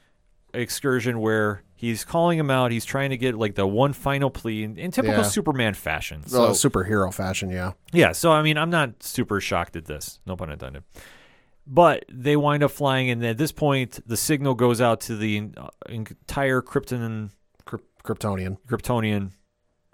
[0.55, 2.73] excursion where he's calling him out.
[2.73, 5.23] He's trying to get like the one final plea in, in typical Yeah.
[5.23, 6.27] Superman fashion.
[6.27, 7.51] So, So superhero fashion.
[7.51, 7.73] Yeah.
[7.93, 10.19] yeah, so I mean, I'm not super shocked at this.
[10.27, 10.83] No pun intended.
[11.67, 15.51] But they wind up flying, and at this point, the signal goes out to the
[15.57, 17.31] uh, entire Krypton
[17.67, 18.57] Kryp- Kryptonian.
[18.67, 19.33] Kryptonian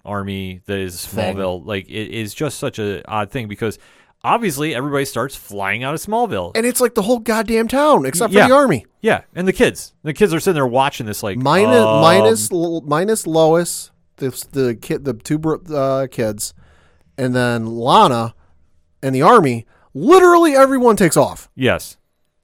[0.03, 0.95] army that is.
[0.95, 1.65] Smallville.
[1.65, 3.77] Like it is just such a odd thing because
[4.25, 6.51] obviously everybody starts flying out of Smallville.
[6.55, 8.47] And it's like the whole goddamn town except for Yeah.
[8.47, 8.85] the army.
[9.01, 11.83] yeah, and the kids, the kids are sitting there watching this like Minus,
[12.51, 15.39] um, minus, Lois, the the kid, the two
[15.73, 16.53] uh, kids,
[17.17, 18.33] and then Lana,
[19.03, 19.65] and the army.
[19.93, 21.49] Literally everyone takes off.
[21.55, 21.97] Yes.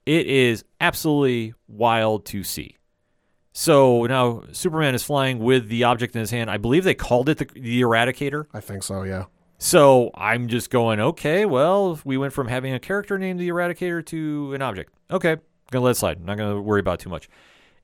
[0.06, 2.76] It is absolutely wild to see.
[3.52, 6.50] So now Superman is flying with the object in his hand.
[6.50, 8.46] I believe they called it the, the Eradicator.
[8.54, 9.02] I think so.
[9.02, 9.24] Yeah.
[9.62, 14.04] So I'm just going, okay, well, we went from having a character named the Eradicator
[14.06, 14.92] to an object.
[15.08, 15.36] Okay,
[15.70, 16.24] gonna let it slide.
[16.24, 17.28] Not gonna worry about too much.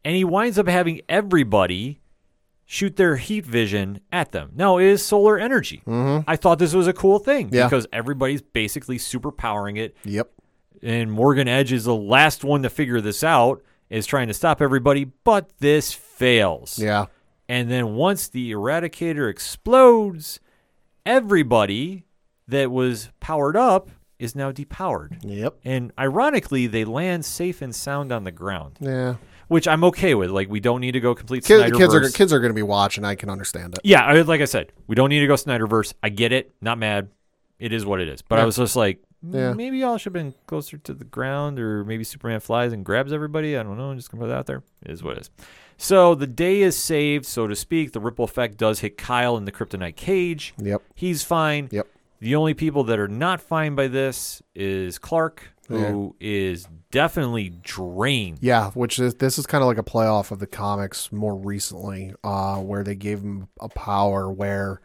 [0.04, 2.00] And he winds up having everybody
[2.66, 4.50] shoot their heat vision at them.
[4.56, 5.82] Now it is solar energy.
[5.86, 6.28] Mm-hmm.
[6.28, 7.66] I thought this was a cool thing Yeah.
[7.68, 10.32] because everybody's basically superpowering it Yep.
[10.82, 14.60] and Morgan Edge is the last one to figure this out, is trying to stop
[14.60, 16.76] everybody, but this fails.
[16.76, 17.06] Yeah.
[17.48, 20.40] And then once the Eradicator explodes,
[21.08, 22.04] everybody
[22.48, 25.18] that was powered up is now depowered.
[25.22, 25.58] Yep.
[25.64, 29.14] And ironically, they land safe and sound on the ground, Yeah.
[29.48, 30.30] which I'm okay with.
[30.30, 31.76] Like, we don't need to go complete Kids, Snyderverse.
[31.78, 33.04] kids are kids are going to be watching.
[33.04, 33.80] I can understand it.
[33.84, 35.94] Yeah, I, like I said, we don't need to go Snyderverse.
[36.02, 36.52] I get it.
[36.60, 37.08] Not mad.
[37.58, 38.22] It is what it is.
[38.22, 39.52] But I was just like, mm, Yeah.
[39.52, 43.12] maybe y'all should have been closer to the ground, or maybe Superman flies and grabs
[43.12, 43.56] everybody.
[43.56, 43.90] I don't know.
[43.90, 44.62] I'm just gonna put that out there.
[44.84, 45.30] It is what it is.
[45.80, 47.92] So the day is saved, so to speak.
[47.92, 50.52] The ripple effect does hit Kyle in the kryptonite cage.
[50.58, 50.82] Yep.
[50.94, 51.68] He's fine.
[51.70, 51.86] Yep.
[52.20, 58.38] The only people that are not fine by this is Clark, who is definitely drained.
[58.40, 62.12] Yeah, which is this is kind of like a playoff of the comics more recently,
[62.24, 64.80] uh, where they gave him a power where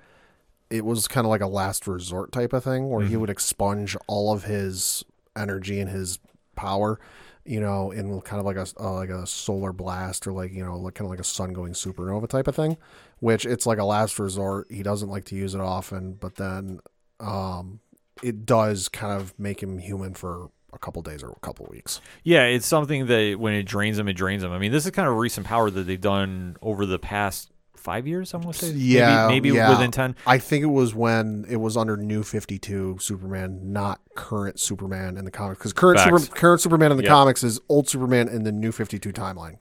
[0.69, 3.97] it was kind of like a last resort type of thing, where he would expunge
[4.05, 5.03] all of his
[5.35, 6.19] energy and his
[6.55, 6.99] power,
[7.45, 10.63] you know, in kind of like a uh, like a solar blast or like you
[10.63, 12.77] know like kind of like a sun going supernova type of thing,
[13.19, 14.67] which it's like a last resort.
[14.69, 16.79] He doesn't like to use it often, but then
[17.19, 17.79] um,
[18.21, 22.01] it does kind of make him human for a couple days or a couple weeks.
[22.23, 24.51] Yeah, it's something that when it drains them, it drains them.
[24.51, 27.51] I mean, this is kind of recent power that they've done over the past
[27.84, 28.34] five years.
[28.34, 29.69] I'm gonna say, Yeah, maybe, maybe yeah.
[29.69, 30.15] within ten.
[30.25, 35.17] I think it was when it was under New Fifty Two Superman, not current Superman
[35.17, 35.59] in the comics.
[35.59, 37.11] Because current Super, current Superman in the Yep.
[37.11, 39.57] comics is old Superman in the New Fifty Two timeline.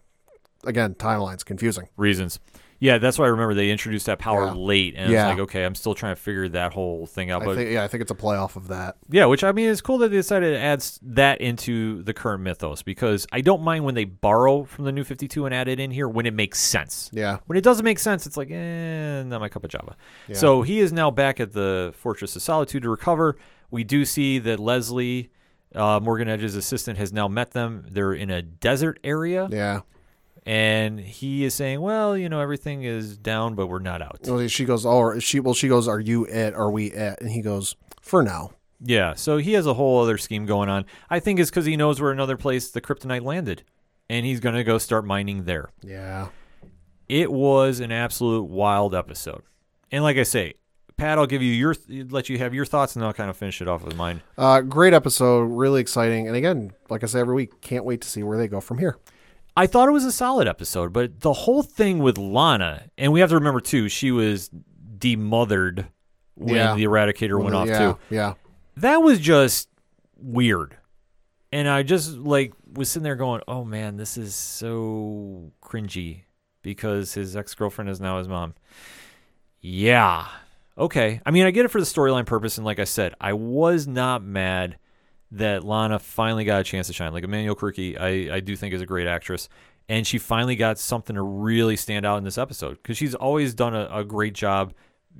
[0.64, 1.88] Again, timeline's confusing.
[1.96, 2.38] reasons.
[2.82, 4.52] Yeah, that's why I remember they introduced that power Yeah.
[4.54, 5.28] late, and Yeah.
[5.28, 7.42] it's like, okay, I'm still trying to figure that whole thing out.
[7.42, 8.96] I But think, yeah, I think it's a playoff of that.
[9.08, 12.12] yeah, which I mean, it's cool that they decided to add s- that into the
[12.12, 15.68] current mythos because I don't mind when they borrow from the New 52 and add
[15.68, 17.08] it in here when it makes sense.
[17.12, 19.94] Yeah, When it doesn't make sense, it's like, eh, not my cup of java.
[20.32, 23.36] So he is now back at the Fortress of Solitude to recover.
[23.70, 25.30] We do see that Leslie,
[25.74, 27.86] uh, Morgan Edge's assistant, has now met them.
[27.88, 29.80] They're in a desert area, yeah.
[30.45, 34.47] And he is saying, "Well, you know, everything is down, but we're not out." Well,
[34.49, 36.55] she goes, "Oh, she." Well, she goes, "Are you it?
[36.55, 38.53] Are we it?" And he goes, "For now."
[38.84, 40.84] Yeah, so he has a whole other scheme going on.
[41.09, 43.62] I think it's because he knows where another place the kryptonite landed,
[44.11, 45.68] and he's going to go start mining there.
[45.82, 46.28] Yeah,
[47.09, 49.43] It was an absolute wild episode,
[49.93, 50.55] and like I say,
[50.97, 51.76] Pat, I'll give you your
[52.11, 54.20] let you have your thoughts, and I'll kind of finish it off with mine.
[54.36, 56.26] uh, great episode, really exciting.
[56.26, 58.78] And again, like I say every week, can't wait to see where they go from
[58.78, 58.99] here.
[59.57, 63.20] I thought it was a solid episode, but the whole thing with Lana, and we
[63.20, 64.50] have to remember too, she was
[64.98, 65.86] demothered
[66.34, 66.74] when Yeah.
[66.74, 67.98] the Eradicator went off yeah, too.
[68.11, 68.34] Yeah,
[68.76, 69.68] that was just
[70.16, 70.76] weird.
[71.53, 76.22] And I just like was sitting there going, "Oh man, this is so cringy
[76.62, 78.55] because his ex-girlfriend is now his mom."
[79.61, 80.26] Yeah.
[80.78, 81.20] Okay.
[81.26, 83.86] I mean, I get it for the storyline purpose and like I said, I was
[83.86, 84.78] not mad
[85.32, 87.12] that Lana finally got a chance to shine.
[87.12, 89.48] Like Emmanuel Kirky, I I do think is a great actress.
[89.88, 93.52] And she finally got something to really stand out in this episode because she's always
[93.52, 94.74] done a, a great job,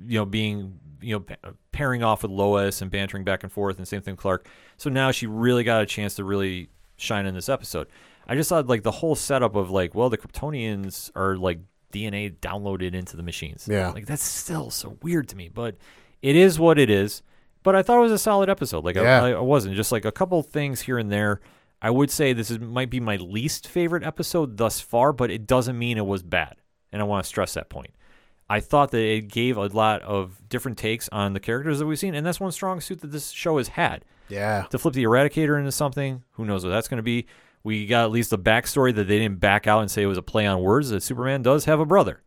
[0.07, 3.77] you know, being you know pa- pairing off with Lois and bantering back and forth,
[3.77, 4.47] and same thing with Clark.
[4.77, 7.87] So now she really got a chance to really shine in this episode.
[8.27, 11.59] I just thought like the whole setup of like, well, the Kryptonians are like
[11.91, 13.67] DNA downloaded into the machines.
[13.69, 13.89] Yeah.
[13.89, 15.75] like that's still so weird to me, but
[16.21, 17.21] it is what it is.
[17.63, 18.83] But I thought it was a solid episode.
[18.83, 19.23] Like Yeah.
[19.23, 21.39] I, I wasn't just like a couple things here and there.
[21.81, 25.45] I would say this is might be my least favorite episode thus far, but it
[25.45, 26.55] doesn't mean it was bad,
[26.91, 27.91] and I want to stress that point.
[28.49, 31.99] I thought that it gave a lot of different takes on the characters that we've
[31.99, 34.05] seen, and that's one strong suit that this show has had.
[34.29, 37.25] yeah, To flip the Eradicator into something, who knows what that's going to be.
[37.63, 40.17] We got at least a backstory that they didn't back out and say it was
[40.17, 42.21] a play on words that Superman does have a brother.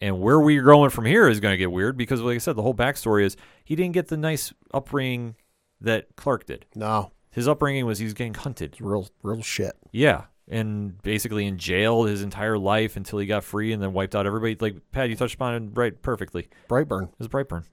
[0.00, 2.56] And where we're going from here is going to get weird because, like I said,
[2.56, 5.36] the whole backstory is he didn't get the nice upbringing
[5.80, 6.66] that Clark did.
[6.74, 8.76] no, His upbringing was he was getting hunted.
[8.80, 9.74] real, real shit.
[9.92, 10.24] Yeah.
[10.48, 14.26] And basically in jail his entire life until he got free and then wiped out
[14.26, 14.56] everybody.
[14.60, 16.48] Like, Pat, you touched upon it right perfectly.
[16.68, 17.04] Brightburn.
[17.04, 17.64] It was Brightburn.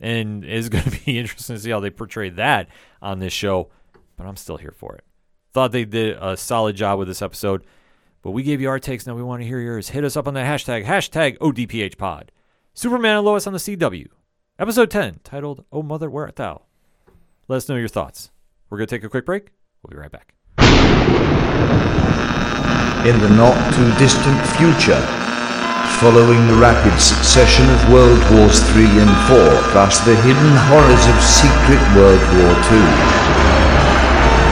[0.00, 2.68] And it's going to be interesting to see how they portray that
[3.00, 3.70] on this show.
[4.16, 5.04] But I'm still here for it.
[5.52, 7.64] Thought they did a solid job with this episode.
[8.22, 9.06] But we gave you our takes.
[9.06, 9.90] Now we want to hear yours.
[9.90, 12.28] Hit us up on that hashtag, hashtag ODPHpod.
[12.74, 14.08] Superman and Lois on the CW.
[14.58, 16.62] Episode 10, titled, Oh Mother, Where Art Thou?
[17.46, 18.30] Let us know your thoughts.
[18.68, 19.50] We're going to take a quick break.
[19.82, 20.34] We'll be right back.
[23.06, 24.98] in the not too distant future.
[26.02, 31.16] Following the rapid succession of World Wars 3 and 4, plus the hidden horrors of
[31.22, 32.82] Secret World War 2,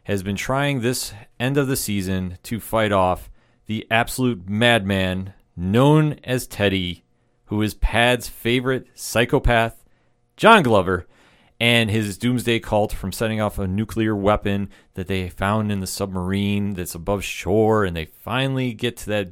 [0.04, 3.30] has been trying this end of the season to fight off
[3.66, 7.04] the absolute madman known as Teddy,
[7.46, 9.84] who is Pat's favorite psychopath,
[10.38, 11.08] John Glover,
[11.60, 15.88] and his doomsday cult from setting off a nuclear weapon that they found in the
[15.88, 19.30] submarine that's above shore, and they finally get to that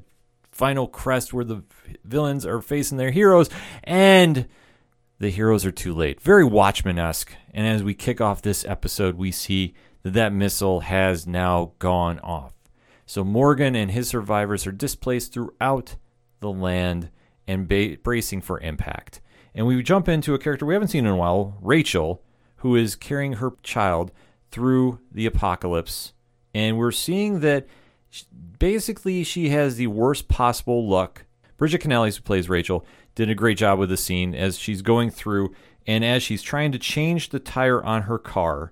[0.52, 1.64] final crest where the
[2.06, 3.50] villains are facing their heroes,
[3.84, 4.48] and
[5.22, 6.20] the heroes are too late.
[6.20, 7.32] Very Watchmen esque.
[7.54, 12.18] And as we kick off this episode, we see that that missile has now gone
[12.22, 12.54] off.
[13.06, 15.96] So Morgan and his survivors are displaced throughout
[16.40, 17.12] the land
[17.48, 19.22] and ba- bracing for impact.
[19.54, 22.24] And we jump into a character we haven't seen in a while, Rachel,
[22.58, 24.12] who is carrying her child
[24.50, 26.14] through the apocalypse.
[26.56, 27.68] And we're seeing that
[28.58, 31.26] basically she has the worst possible luck.
[31.58, 32.84] Bridget Canales, who plays Rachel,
[33.16, 35.54] did a great job with the scene as she's going through
[35.88, 38.72] and as she's trying to change the tire on her car,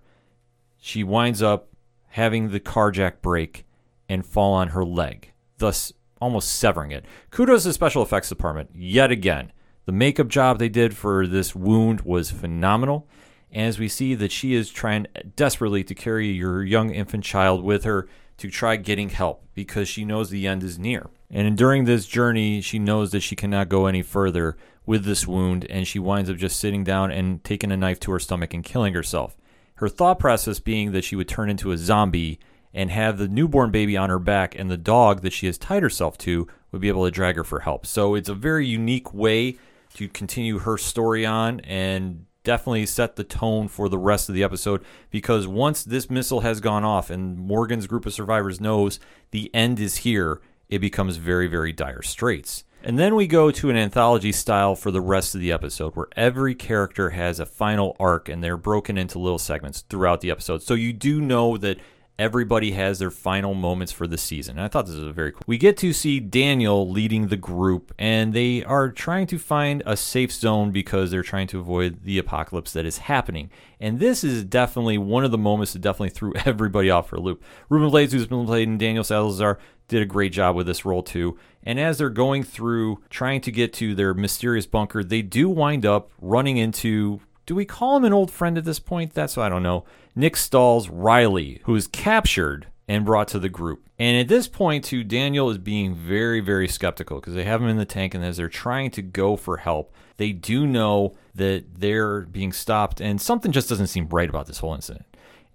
[0.77, 1.69] she winds up
[2.09, 3.65] having the car jack break
[4.07, 7.05] and fall on her leg, thus almost severing it.
[7.31, 9.51] Kudos to the special effects department yet again.
[9.85, 13.07] The makeup job they did for this wound was phenomenal.
[13.51, 17.83] As we see that she is trying desperately to carry your young infant child with
[17.83, 18.07] her
[18.39, 21.09] to try getting help because she knows the end is near.
[21.29, 25.67] And during this journey, she knows that she cannot go any further with this wound,
[25.69, 28.63] and she winds up just sitting down and taking a knife to her stomach and
[28.63, 29.37] killing herself.
[29.75, 32.39] Her thought process being that she would turn into a zombie
[32.73, 35.83] and have the newborn baby on her back, and the dog that she has tied
[35.83, 37.85] herself to would be able to drag her for help.
[37.85, 39.57] So it's a very unique way
[39.95, 44.43] to continue her story on and definitely set the tone for the rest of the
[44.43, 48.99] episode because once this missile has gone off and Morgan's group of survivors knows
[49.31, 52.63] the end is here, it becomes very, very dire straits.
[52.81, 56.07] And then we go to an anthology style for the rest of the episode where
[56.15, 60.63] every character has a final arc and they're broken into little segments throughout the episode.
[60.63, 61.77] So you do know that
[62.19, 64.57] everybody has their final moments for the season.
[64.57, 65.41] And I thought this was a very cool.
[65.47, 69.95] We get to see Daniel leading the group, and they are trying to find a
[69.95, 73.49] safe zone because they're trying to avoid the apocalypse that is happening.
[73.79, 77.21] And this is definitely one of the moments that definitely threw everybody off for a
[77.21, 77.41] loop.
[77.69, 79.57] Ruben Blades, who's been played in Daniel Salazar,
[79.87, 81.37] did a great job with this role too.
[81.63, 85.85] And as they're going through trying to get to their mysterious bunker, they do wind
[85.85, 89.15] up running into do we call him an old friend at this point?
[89.15, 89.83] That's I don't know.
[90.19, 93.87] Nick Stahl's Riley, who is captured and brought to the group.
[93.97, 97.69] And at this point, too, Daniel is being very, very skeptical because they have him
[97.69, 101.79] in the tank, and as they're trying to go for help, they do know that
[101.79, 105.05] they're being stopped, and something just doesn't seem right about this whole incident.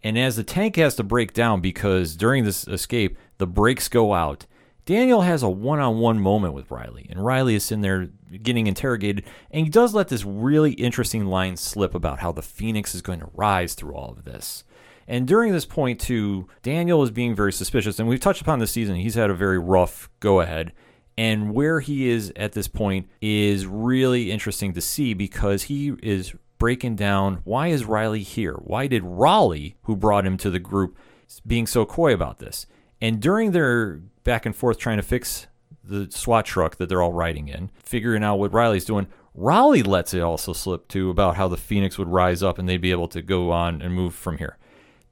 [0.03, 4.15] And as the tank has to break down because during this escape, the brakes go
[4.15, 4.47] out,
[4.87, 8.11] Daniel has a one on one moment with Riley, and Riley is in there
[8.43, 12.95] getting interrogated, and he does let this really interesting line slip about how the Phoenix
[12.95, 14.65] is going to rise through all of this.
[15.09, 18.73] And during this point, too, Daniel is being very suspicious, and we've touched upon this
[18.73, 18.97] season.
[18.97, 20.73] He's had a very rough go ahead.
[21.17, 26.35] And where he is at this point is really interesting to see because he is
[26.59, 28.55] breaking down why is Riley here?
[28.55, 30.99] Why did Raleigh, who brought him to the group,
[31.47, 32.67] being so coy about this?
[33.05, 35.47] And during their back and forth trying to fix
[35.83, 40.15] the SWAT truck that they're all riding in, figuring out what Riley's doing, Raleigh lets
[40.15, 43.09] it also slip too about how the Phoenix would rise up and they'd be able
[43.09, 44.57] to go on and move from here.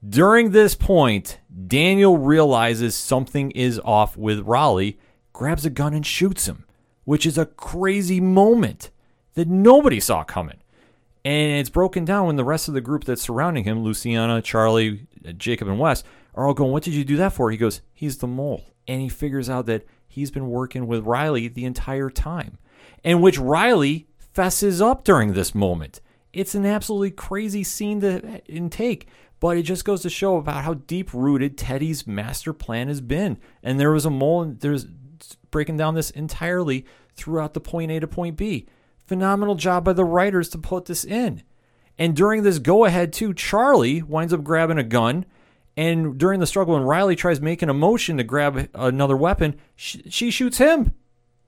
[0.09, 4.99] During this point, Daniel realizes something is off with Raleigh,
[5.35, 6.65] grabs a gun and shoots him,
[7.05, 8.89] which is a crazy moment
[9.35, 10.63] that nobody saw coming.
[11.27, 15.07] And it's broken down when the rest of the group that's surrounding him, Luciana, Charlie,
[15.37, 16.03] Jacob, and Wes,
[16.35, 17.51] are all going, What did you do that for?
[17.51, 18.65] He goes, He's the mole.
[18.89, 22.59] And he figures out that he's been working with Riley the entire time,
[23.05, 26.01] in which Riley fesses up during this moment.
[26.33, 29.07] It's an absolutely crazy scene to intake,
[29.39, 33.39] but it just goes to show about how deep rooted Teddy's master plan has been.
[33.63, 34.87] And there was a mole, there's
[35.51, 38.67] breaking down this entirely throughout the point A to point B.
[39.07, 41.43] Phenomenal job by the writers to put this in.
[41.99, 45.27] And during this go ahead, too, Charlie winds up grabbing a gun.
[45.77, 50.31] And during the struggle, when Riley tries making a motion to grab another weapon, she,
[50.31, 50.93] shoots him.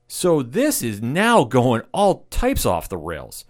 [0.07, 3.45] So this is now going all types off the rails.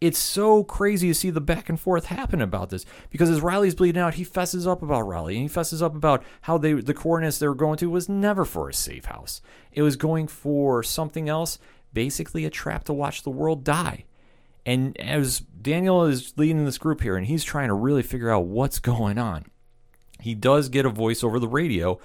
[0.00, 3.74] It's so crazy to see the back and forth happen about this because as Riley's
[3.74, 6.94] bleeding out, he fesses up about Riley and he fesses up about how they the
[6.94, 9.42] coordinates they were going to was never for a safe house.
[9.72, 11.58] It was going for something else,
[11.92, 14.06] basically a trap to watch the world die.
[14.64, 18.46] And as Daniel is leading this group here and he's trying to really figure out
[18.46, 19.44] what's going on,
[20.20, 21.98] he does get a voice over the radio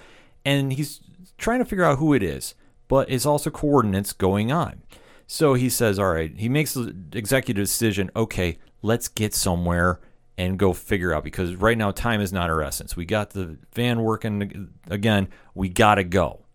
[0.43, 1.01] and he's
[1.37, 2.55] trying to figure out who it is.
[2.87, 4.83] but it's also coordinates going on.
[5.25, 9.99] So he says, all right, he makes the executive decision, okay, let's get somewhere
[10.37, 12.95] and go figure out because right now time is not our essence.
[12.95, 16.45] We got the van working again, we got to go.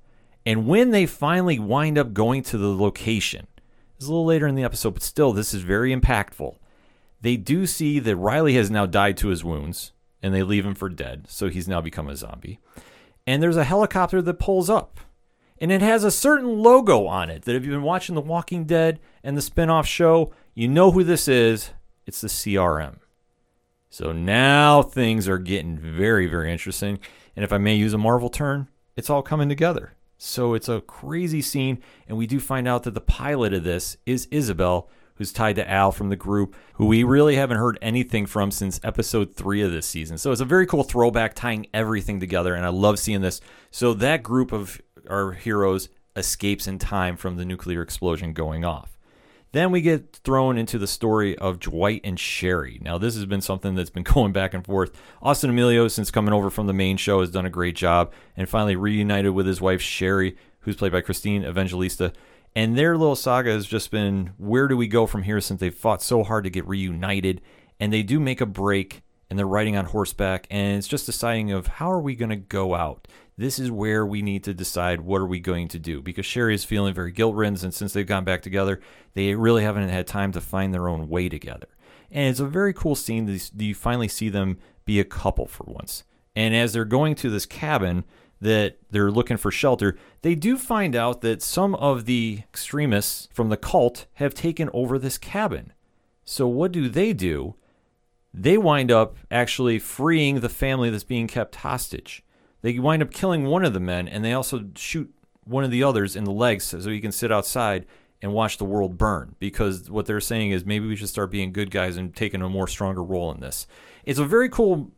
[0.47, 3.47] And when they finally wind up going to the location,
[3.97, 6.57] it's a little later in the episode, but still, this is very impactful.
[7.21, 9.93] They do see that Riley has now died to his wounds
[10.23, 12.59] and they leave him for dead, so he's now become a zombie.
[13.27, 15.01] And there's a helicopter that pulls up
[15.61, 18.65] and it has a certain logo on it that if you've been watching The Walking
[18.65, 21.71] Dead and the spin-off show, you know who this is.
[22.07, 22.97] It's the CRM.
[23.91, 26.99] So now things are getting very, very interesting.
[27.37, 29.93] And if I may use a Marvel turn, it's all coming together.
[30.17, 33.97] So it's a crazy scene, and we do find out that the pilot of this
[34.07, 34.89] is Isabel,
[35.21, 38.81] who's tied to Al from the group, who we really haven't heard anything from since
[38.83, 40.17] episode three of this season.
[40.17, 43.43] So it's a very cool throwback tying everything together, and I love seeing this.
[43.71, 48.97] So that group of our heroes escapes in time from the nuclear explosion going off.
[49.53, 52.81] Then we get thrown into the story of Dwight and Sherry.
[52.81, 54.91] Now, this has been something that's been going back and forth.
[55.21, 58.49] Austin Amelio, since coming over from the main show, has done a great job and
[58.49, 62.15] finally reunited with his wife, Sherry, who's played by Christine Evangelista.
[62.55, 65.75] And their little saga has just been where do we go from here since they've
[65.75, 67.41] fought so hard to get reunited?
[67.79, 71.53] And they do make a break and they're riding on horseback and it's just deciding
[71.53, 73.07] of how are we going to go out
[73.41, 76.55] this is where we need to decide what are we going to do because Sherry
[76.55, 78.81] is feeling very guilt ridden, and since they've gone back together,
[79.15, 81.69] they really haven't had time to find their own way together.
[82.11, 83.25] And it's a very cool scene.
[83.25, 86.05] that You finally see them be a couple for once.
[86.37, 88.05] And as they're going to this cabin
[88.41, 93.49] that they're looking for shelter, they do find out that some of the extremists from
[93.49, 95.73] the cult have taken over this cabin.
[96.25, 97.57] So what do they do?
[98.33, 102.23] They wind up actually freeing the family that's being kept hostage.
[102.63, 105.13] They wind up killing one of the men, and they also shoot
[105.45, 107.87] one of the others in the legs so he can sit outside
[108.23, 109.35] and watch the world burn.
[109.39, 112.49] Because what they're saying is maybe we should start being good guys and taking a
[112.49, 113.67] more stronger role in this.
[114.05, 114.93] It's a very cool,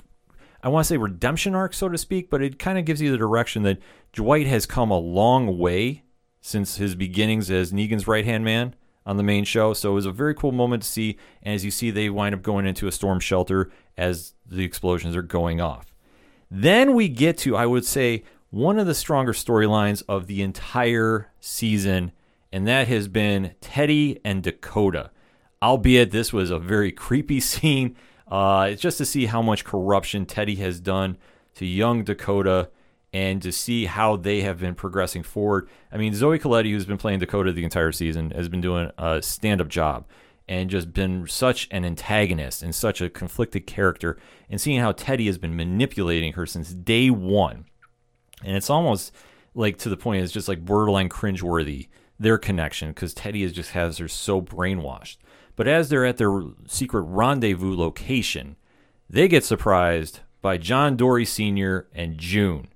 [0.62, 3.10] I want to say redemption arc, so to speak, but it kind of gives you
[3.10, 3.78] the direction that
[4.12, 6.04] Dwight has come a long way
[6.40, 9.72] since his beginnings as Negan's right hand man on the main show.
[9.72, 11.18] So it was a very cool moment to see.
[11.42, 15.16] And as you see, they wind up going into a storm shelter as the explosions
[15.16, 15.92] are going off.
[16.50, 21.32] Then we get to, I would say, one of the stronger storylines of the entire
[21.40, 22.12] season,
[22.52, 25.10] and that has been Teddy and Dakota.
[25.62, 27.96] Albeit this was a very creepy scene.
[28.28, 31.18] Uh, it's just to see how much corruption Teddy has done
[31.54, 32.70] to young Dakota
[33.12, 35.68] and to see how they have been progressing forward.
[35.90, 39.20] I mean, Zoe Colletti, who's been playing Dakota the entire season, has been doing a
[39.20, 40.06] stand up job
[40.48, 44.18] and just been such an antagonist and such a conflicted character,
[44.50, 47.66] and seeing how Teddy has been manipulating her since day one.
[48.44, 49.12] And it's almost
[49.54, 53.72] like to the point it's just like borderline cringeworthy their connection because Teddy is just
[53.72, 55.16] has her so brainwashed.
[55.56, 58.56] But as they're at their secret rendezvous location,
[59.08, 61.86] they get surprised by John Dorie Sr.
[61.94, 62.68] and June,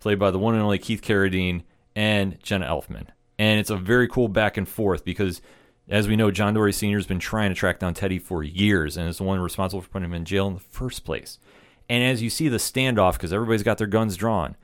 [0.00, 1.62] played by the one and only Keith Carradine
[1.94, 3.06] and Jenna Elfman.
[3.38, 5.40] And it's a very cool back and forth because
[5.88, 6.96] as we know, John Dorie Sr.
[6.96, 9.88] has been trying to track down Teddy for years and is the one responsible for
[9.88, 11.38] putting him in jail in the first place.
[11.88, 14.56] And as you see the standoff, because everybody's got their guns drawn,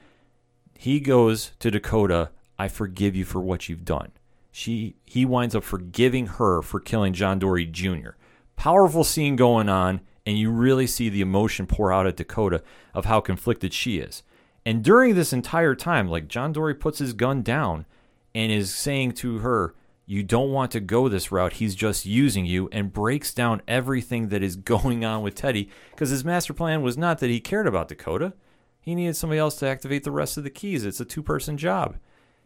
[0.79, 4.13] he goes to Dakota, I forgive you for what you've done.
[4.53, 8.11] She he winds up forgiving her for killing John Dorie Jr.
[8.57, 12.63] Powerful scene going on, and you really see the emotion pour out at Dakota
[12.95, 14.23] of how conflicted she is.
[14.67, 17.87] And during this entire time, like John Dorie puts his gun down
[18.35, 19.75] and is saying to her,
[20.11, 21.55] you don't want to go this route.
[21.55, 26.11] He's just using you and breaks down everything that is going on with Teddy because
[26.11, 28.35] his master plan was not that he cared about Dakota.
[28.81, 30.85] He needed somebody else to activate the rest of the keys.
[30.85, 31.97] It's a two person job.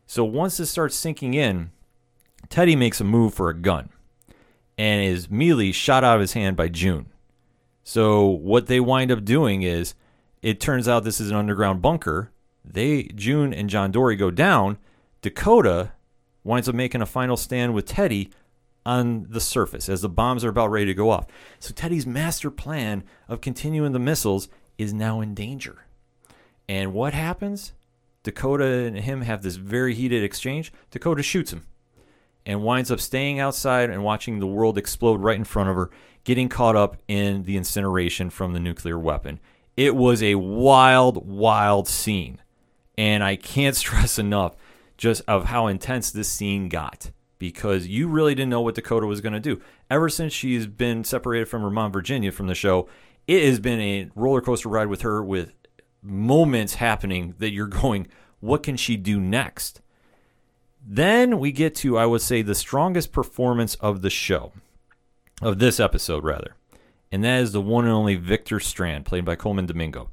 [0.07, 1.71] So once this starts sinking in,
[2.49, 3.89] Teddy makes a move for a gun
[4.77, 7.07] and is immediately shot out of his hand by June.
[7.83, 9.95] So what they wind up doing is
[10.43, 12.31] it turns out this is an underground bunker.
[12.65, 14.79] They June and John Dorie go down.
[15.23, 15.93] Dakota
[16.43, 18.31] winds up making a final stand with Teddy
[18.87, 21.27] on the surface as the bombs are about ready to go off.
[21.59, 25.87] So Teddy's master plan of continuing the missiles is now in danger.
[26.69, 27.73] And what happens?
[28.23, 30.73] Dakota and him have this very heated exchange.
[30.91, 31.67] Dakota shoots him
[32.47, 35.91] and winds up staying outside and watching the world explode right in front of her,
[36.25, 39.41] getting caught up in the incineration from the nuclear weapon.
[39.77, 42.41] It was a wild, wild scene.
[42.97, 44.57] And I can't stress enough
[44.97, 49.21] just of how intense this scene got because you really didn't know what Dakota was
[49.21, 49.61] going to do.
[49.91, 52.89] Ever since she's been separated from her mom, Virginia, from the show,
[53.27, 55.55] it has been a roller coaster ride with her with
[56.03, 58.07] moments happening that you're going,
[58.41, 59.81] what can she do next?
[60.87, 64.53] Then we get to, I would say, the strongest performance of the show,
[65.41, 66.57] of this episode, rather.
[67.11, 70.11] And that is the one and only Victor Strand, played by Colman Domingo,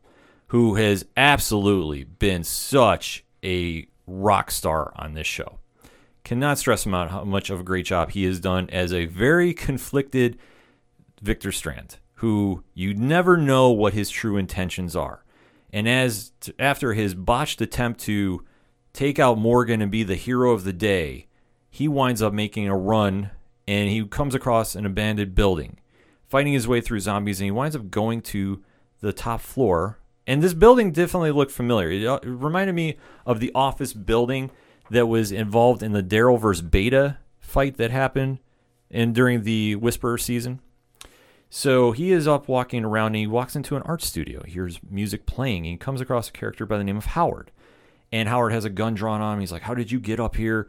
[0.48, 5.60] who has absolutely been such a rock star on this show.
[6.24, 9.06] Cannot stress him out how much of a great job he has done as a
[9.06, 10.38] very conflicted
[11.22, 15.26] Victor Strand, who you never know what his true intentions are.
[15.74, 18.46] And as t- after his botched attempt to
[18.94, 21.28] take out Morgan and be the hero of the day,
[21.70, 23.32] he winds up making a run
[23.68, 25.78] and he comes across an abandoned building,
[26.28, 28.64] fighting his way through zombies, and he winds up going to
[29.00, 30.00] the top floor.
[30.28, 31.90] And this building definitely looked familiar.
[31.90, 34.52] It, uh, reminded me of the office building
[34.90, 38.40] that was involved in the Daryl versus Beta fight that happened
[38.90, 40.60] and during the Whisperer season.
[41.50, 44.42] So he is up walking around and he walks into an art studio.
[44.46, 47.52] He hears music playing and he comes across a character by the name of Howard.
[48.12, 49.40] And Howard has a gun drawn on him.
[49.40, 50.68] He's like, How did you get up here?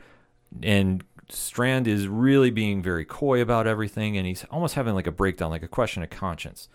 [0.63, 5.13] And Strand is really being very coy about everything and he's almost having like a
[5.13, 6.69] breakdown, like a question of conscience.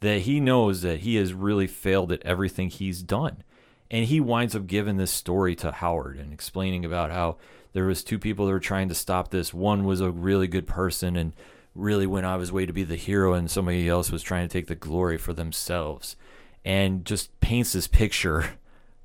[0.00, 3.44] That he knows that he has really failed at everything he's done.
[3.90, 7.36] And he winds up giving this story to Howard and explaining about how
[7.72, 9.52] there was two people that were trying to stop this.
[9.52, 11.32] One was a really good person and
[11.74, 14.46] really went out of his way to be the hero, and somebody else was trying
[14.46, 16.16] to take the glory for themselves.
[16.64, 18.50] And just paints this picture.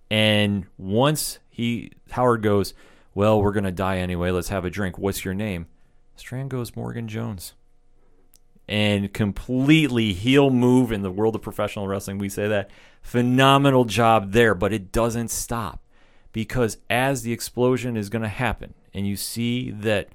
[0.09, 2.73] And once he Howard goes,
[3.13, 4.97] Well, we're gonna die anyway, let's have a drink.
[4.97, 5.67] What's your name?
[6.15, 7.53] Strand goes Morgan Jones.
[8.67, 12.17] And completely heel move in the world of professional wrestling.
[12.17, 12.71] We say that.
[13.01, 15.83] Phenomenal job there, but it doesn't stop.
[16.31, 20.09] Because as the explosion is going to happen, and you see that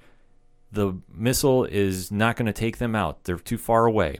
[0.71, 4.19] the missile is not going to take them out, they're too far away.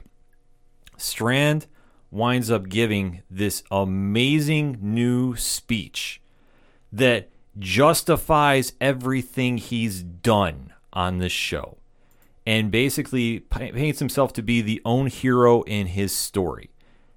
[0.96, 1.66] Strand
[2.12, 6.20] winds up giving this amazing new speech
[6.92, 11.78] that justifies everything he's done on this show
[12.46, 16.70] and basically paints himself to be the own hero in his story.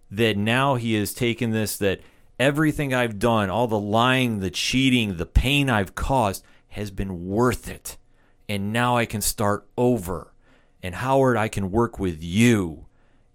[0.09, 1.99] That now he has taken this, that
[2.39, 7.67] everything I've done, all the lying, the cheating, the pain I've caused, has been worth
[7.67, 7.97] it.
[8.47, 10.31] And now I can start over.
[10.83, 12.84] And Howard, I can work with you.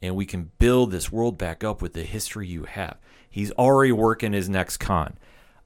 [0.02, 2.98] And we can build this world back up with the history you have.
[3.28, 5.18] He's already working his next con.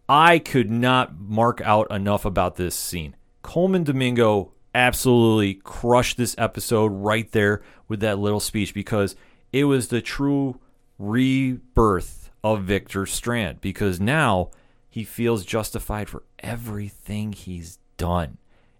[0.08, 3.16] I could not mark out enough about this scene.
[3.42, 9.14] Colman Domingo absolutely crushed this episode right there with that little speech because
[9.52, 10.58] it was the true
[10.98, 14.50] rebirth of Victor Strand because now
[14.90, 18.38] he feels justified for everything he's done.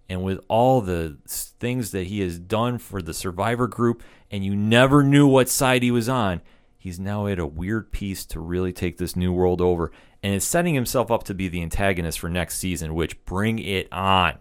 [0.09, 4.55] And with all the things that he has done for the survivor group, and you
[4.55, 6.43] never knew what side he was on,
[6.77, 9.91] he's now at a weird piece to really take this new world over
[10.23, 13.91] and is setting himself up to be the antagonist for next season, which bring it
[13.93, 14.39] on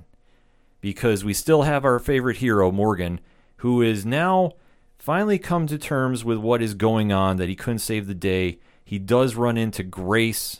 [0.83, 3.21] because we still have our favorite hero, Morgan,
[3.57, 4.51] who is now
[4.97, 8.59] finally come to terms with what is going on, that he couldn't save the day.
[8.83, 10.59] He does run into Grace,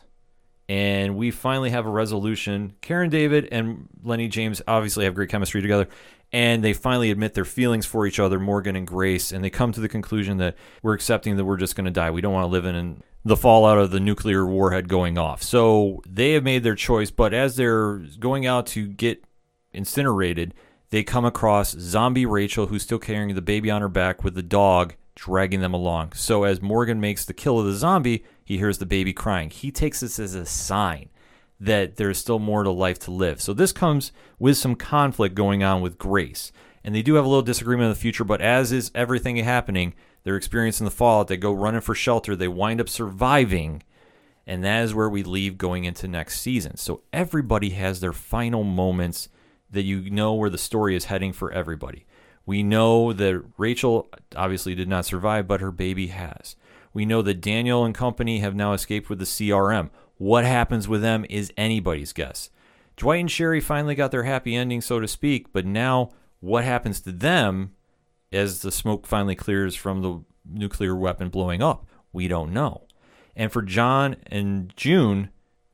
[0.73, 2.73] and we finally have a resolution.
[2.81, 5.87] Karen David and Lenny James obviously have great chemistry together,
[6.31, 9.71] and they finally admit their feelings for each other, Morgan and Grace, and they come
[9.71, 12.09] to the conclusion that we're accepting that we're just going to die.
[12.09, 15.43] We don't want to live in the fallout of the nuclear warhead going off.
[15.43, 19.23] So they have made their choice, but as they're going out to get
[19.73, 20.55] incinerated,
[20.89, 24.41] they come across zombie Rachel, who's still carrying the baby on her back with the
[24.41, 26.13] dog dragging them along.
[26.13, 29.49] So as Morgan makes the kill of the zombie, he hears the baby crying.
[29.49, 31.09] He takes this as a sign
[31.59, 33.41] that there's still more to life to live.
[33.41, 36.51] So this comes with some conflict going on with Grace.
[36.83, 39.93] And they do have a little disagreement in the future, but as is everything happening,
[40.23, 41.27] they're experiencing the fallout.
[41.27, 42.35] They go running for shelter.
[42.35, 43.83] They wind up surviving.
[44.45, 46.75] And that is where we leave going into next season.
[46.75, 49.29] So everybody has their final moments
[49.71, 52.05] that you know where the story is heading for everybody.
[52.45, 56.57] We know that Rachel obviously did not survive, but her baby has.
[56.93, 59.89] We know that Daniel and company have now escaped with the CRM.
[60.17, 62.49] What happens with them is anybody's guess.
[62.95, 67.01] Dwight and Sherry finally got their happy ending, so to speak, but now what happens
[67.01, 67.73] to them
[68.31, 71.87] as the smoke finally clears from the nuclear weapon blowing up?
[72.11, 72.85] We don't know.
[73.35, 75.29] And for John and June,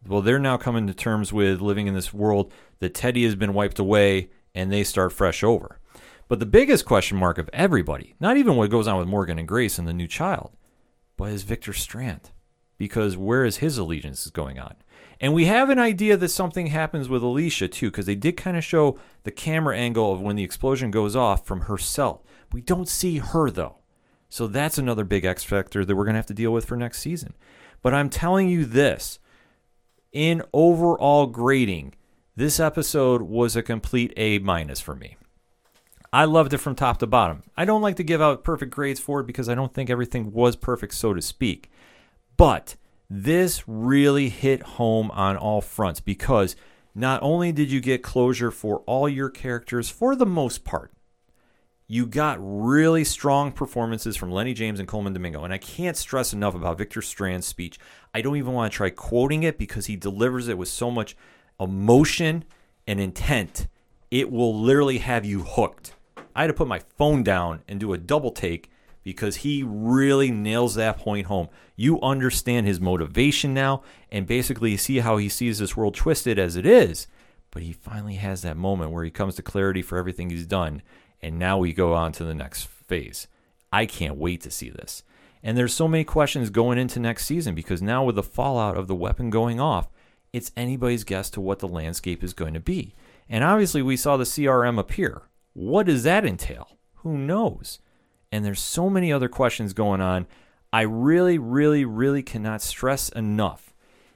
[0.08, 3.54] well, they're now coming to terms with living in this world that Teddy has been
[3.54, 5.80] wiped away and they start fresh over.
[6.30, 9.48] But the biggest question mark of everybody, not even what goes on with Morgan and
[9.48, 10.52] Grace and the new child,
[11.20, 12.32] but is Victor Strand.
[12.78, 14.76] Because where is his allegiance is going on?
[15.20, 18.56] And we have an idea that something happens with Alicia too, because they did kind
[18.56, 22.24] of show the camera angle of when the explosion goes off from her cell.
[22.54, 23.80] We don't see her though.
[24.30, 26.78] So that's another big X factor that we're going to have to deal with for
[26.78, 27.36] next season.
[27.82, 29.20] But I'm telling you this
[30.14, 31.96] in overall grading,
[32.34, 35.18] This episode was a complete A minus for me.
[36.12, 37.44] I loved it from top to bottom.
[37.56, 40.32] I don't like to give out perfect grades for it because I don't think everything
[40.32, 41.70] was perfect, so to speak.
[42.36, 42.76] But
[43.10, 46.56] this really hit home on all fronts because
[46.96, 50.92] not only did you get closure for all your characters for the most part,
[51.88, 55.44] you got really strong performances from Lenny James and Colman Domingo.
[55.44, 57.80] And I can't stress enough about Victor Strand's speech.
[58.14, 61.18] I don't even want to try quoting it because he delivers it with so much
[61.60, 62.46] emotion
[62.86, 63.68] and intent.
[64.12, 65.94] It will literally have you hooked.
[66.40, 68.72] I had to put my phone down and do a double take
[69.04, 71.50] because he really nails that point home.
[71.76, 76.56] You understand his motivation now and basically see how he sees this world twisted as
[76.56, 77.08] it is.
[77.52, 80.82] But he finally has that moment where he comes to clarity for everything he's done.
[81.22, 83.28] And now we go on to the next phase.
[83.74, 85.04] I can't wait to see this.
[85.44, 88.88] And there's so many questions going into next season because now with the fallout of
[88.88, 89.90] the weapon going off,
[90.32, 92.96] it's anybody's guess to what the landscape is going to be.
[93.28, 95.24] And obviously, we saw the CRM appear.
[95.60, 96.78] What does that entail?
[97.00, 97.80] Who knows?
[98.32, 100.26] And there's so many other questions going on.
[100.72, 103.74] I really, really, really cannot stress enough.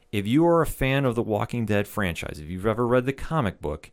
[0.10, 3.12] If you are a fan of the Walking Dead franchise, if you've ever read the
[3.12, 3.92] comic book,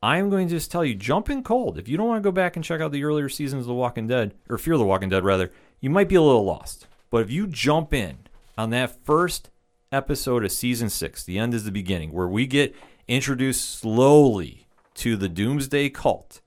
[0.00, 1.76] I am going to just tell you jump in cold.
[1.76, 3.74] If you don't want to go back and check out the earlier seasons of The
[3.74, 5.50] Walking Dead, or Fear the Walking Dead rather,
[5.80, 6.86] you might be a little lost.
[7.10, 9.50] But if you jump in on that first
[9.90, 12.76] episode of season six, the end is the beginning, where we get
[13.08, 16.40] introduced slowly to the Doomsday cult,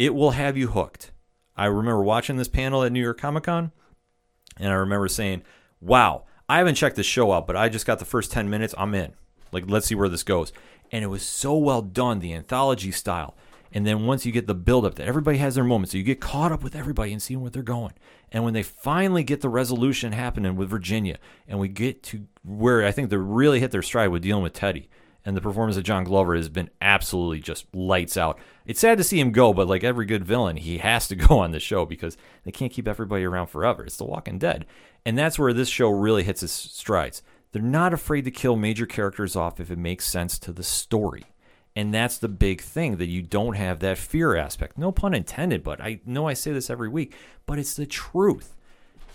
[0.00, 1.10] it will have you hooked.
[1.54, 3.70] I remember watching this panel at New York Comic Con,
[4.56, 5.42] and I remember saying,
[5.78, 8.74] Wow, I haven't checked this show out, but I just got the first 10 minutes.
[8.78, 9.12] I'm in.
[9.52, 10.54] Like, let's see where this goes.
[10.90, 13.36] And it was so well done, the anthology style.
[13.72, 16.18] And then once you get the buildup that everybody has their moments, so you get
[16.18, 17.92] caught up with everybody and seeing where they're going.
[18.32, 22.86] And when they finally get the resolution happening with Virginia, and we get to where
[22.86, 24.88] I think they really hit their stride with dealing with Teddy,
[25.24, 28.38] and the performance of John Glover has been absolutely just lights out.
[28.70, 31.40] It's sad to see him go, but like every good villain, he has to go
[31.40, 33.82] on the show because they can't keep everybody around forever.
[33.82, 34.64] It's The Walking Dead.
[35.04, 37.20] And that's where this show really hits its strides.
[37.50, 41.24] They're not afraid to kill major characters off if it makes sense to the story.
[41.74, 44.78] And that's the big thing that you don't have that fear aspect.
[44.78, 47.12] No pun intended, but I know I say this every week,
[47.46, 48.54] but it's the truth.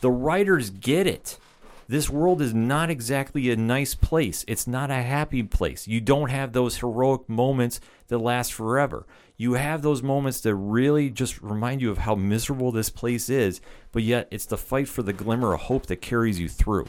[0.02, 1.40] The writers get it.
[1.88, 4.44] This world is not exactly a nice place.
[4.48, 5.88] It's not a happy place.
[5.88, 9.06] You don't have those heroic moments that last forever.
[9.38, 13.60] You have those moments that really just remind you of how miserable this place is,
[13.92, 16.88] but yet it's the fight for the glimmer of hope that carries you through.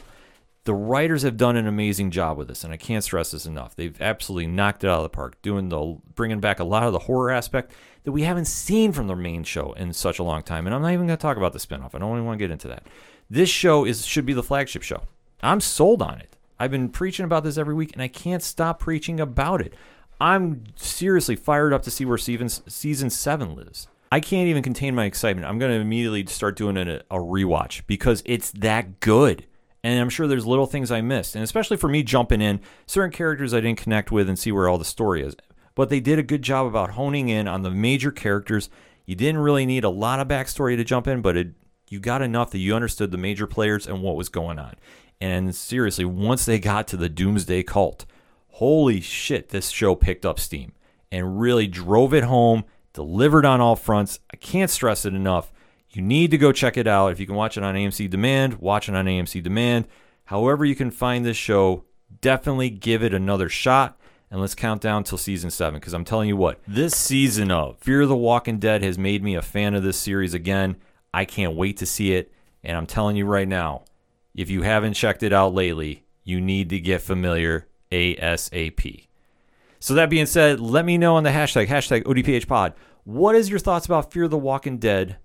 [0.63, 3.75] The writers have done an amazing job with this, and I can't stress this enough.
[3.75, 6.93] They've absolutely knocked it out of the park, doing the bringing back a lot of
[6.93, 7.71] the horror aspect
[8.03, 10.65] that we haven't seen from the main show in such a long time.
[10.65, 11.95] And I'm not even going to talk about the spinoff.
[11.95, 12.85] I don't even want to get into that.
[13.29, 15.03] This show is should be the flagship show.
[15.41, 16.35] I'm sold on it.
[16.59, 19.73] I've been preaching about this every week, and I can't stop preaching about it.
[20.19, 23.87] I'm seriously fired up to see where season season seven lives.
[24.11, 25.47] I can't even contain my excitement.
[25.47, 29.45] I'm going to immediately start doing a, a rewatch because it's that good.
[29.83, 33.11] And I'm sure there's little things I missed, and especially for me jumping in certain
[33.11, 35.35] characters I didn't connect with and see where all the story is.
[35.75, 38.69] But they did a good job about honing in on the major characters.
[39.05, 41.49] You didn't really need a lot of backstory to jump in, but it,
[41.89, 44.75] you got enough that you understood the major players and what was going on.
[45.21, 48.05] And seriously, once they got to the Doomsday Cult,
[48.57, 50.71] holy shit, this show picked up steam
[51.11, 54.19] and really drove it home, delivered on all fronts.
[54.33, 55.51] I can't stress it enough.
[55.91, 57.11] You need to go check it out.
[57.11, 59.87] If you can watch it on AMC Demand, watch it on AMC Demand.
[60.25, 61.83] However, you can find this show,
[62.19, 63.99] definitely give it another shot.
[64.31, 67.77] And let's count down till season seven because I'm telling you what, this season of
[67.77, 70.77] Fear the Walking Dead has made me a fan of this series again.
[71.13, 72.33] I can't wait to see it.
[72.63, 73.83] And I'm telling you right now,
[74.33, 79.07] if you haven't checked it out lately, you need to get familiar ASAP.
[79.79, 82.73] So that being said, let me know on the hashtag, hashtag ODPHpod.
[83.03, 85.17] What is your thoughts about Fear the Walking Dead,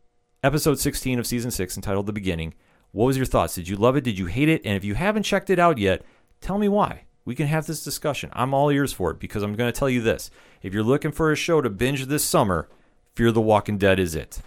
[0.44, 2.54] episode 16 of season 6, entitled The Beginning?
[2.92, 3.54] What was your thoughts?
[3.54, 4.04] Did you love it?
[4.04, 4.62] Did you hate it?
[4.64, 6.02] And if you haven't checked it out yet,
[6.40, 7.04] tell me why.
[7.24, 8.30] We can have this discussion.
[8.34, 10.30] I'm all ears for it because I'm going to tell you this.
[10.60, 12.68] If you're looking for a show to binge this summer,
[13.14, 14.40] Fear the Walking Dead is it.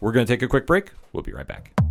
[0.00, 0.92] We're going to take a quick break.
[1.12, 1.81] We'll be right back.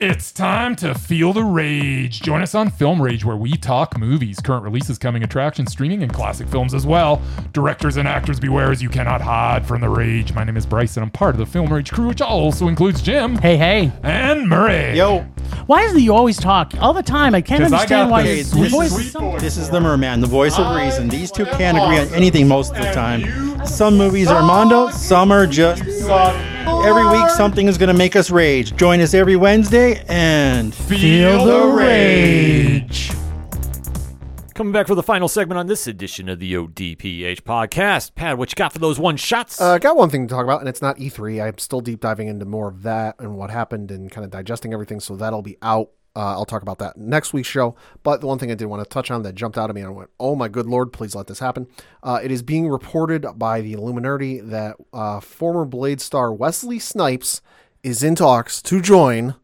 [0.00, 2.20] It's time to feel the rage.
[2.22, 6.12] Join us on Film Rage, where we talk movies, current releases, coming attractions, streaming, and
[6.14, 7.20] classic films as well.
[7.52, 10.32] Directors and actors, beware as you cannot hide from the rage.
[10.34, 13.02] My name is Bryce, and I'm part of the Film Rage crew, which also includes
[13.02, 13.90] Jim Hey, hey.
[14.04, 14.96] and Murray.
[14.96, 15.22] Yo,
[15.66, 17.34] Why is it you always talk all the time?
[17.34, 19.18] I can't understand got why the your sweet, voice sweet is so.
[19.18, 19.40] voice.
[19.40, 21.08] this is the Merman, the voice of reason.
[21.08, 23.66] These two can't agree on anything most of the time.
[23.66, 26.36] Some movies are Mondo, some are just suck.
[26.66, 28.74] Every week, something is going to make us rage.
[28.76, 33.10] Join us every Wednesday and Feel the rage.
[34.54, 38.14] Coming back for the final segment on this edition of the ODPH podcast.
[38.16, 39.60] Pat, what you got for those one shots?
[39.60, 41.40] Uh, I got one thing to talk about, and it's not E3.
[41.46, 44.72] I'm still deep diving into more of that and what happened and kind of digesting
[44.72, 45.90] everything, so that'll be out.
[46.18, 47.76] Uh, I'll talk about that next week's show.
[48.02, 49.82] But the one thing I did want to touch on that jumped out at me,
[49.82, 51.68] and I went, "Oh my good lord, please let this happen!"
[52.02, 57.40] Uh, it is being reported by the Illuminerdi that uh, former Blade star Wesley Snipes
[57.84, 59.36] is in talks to join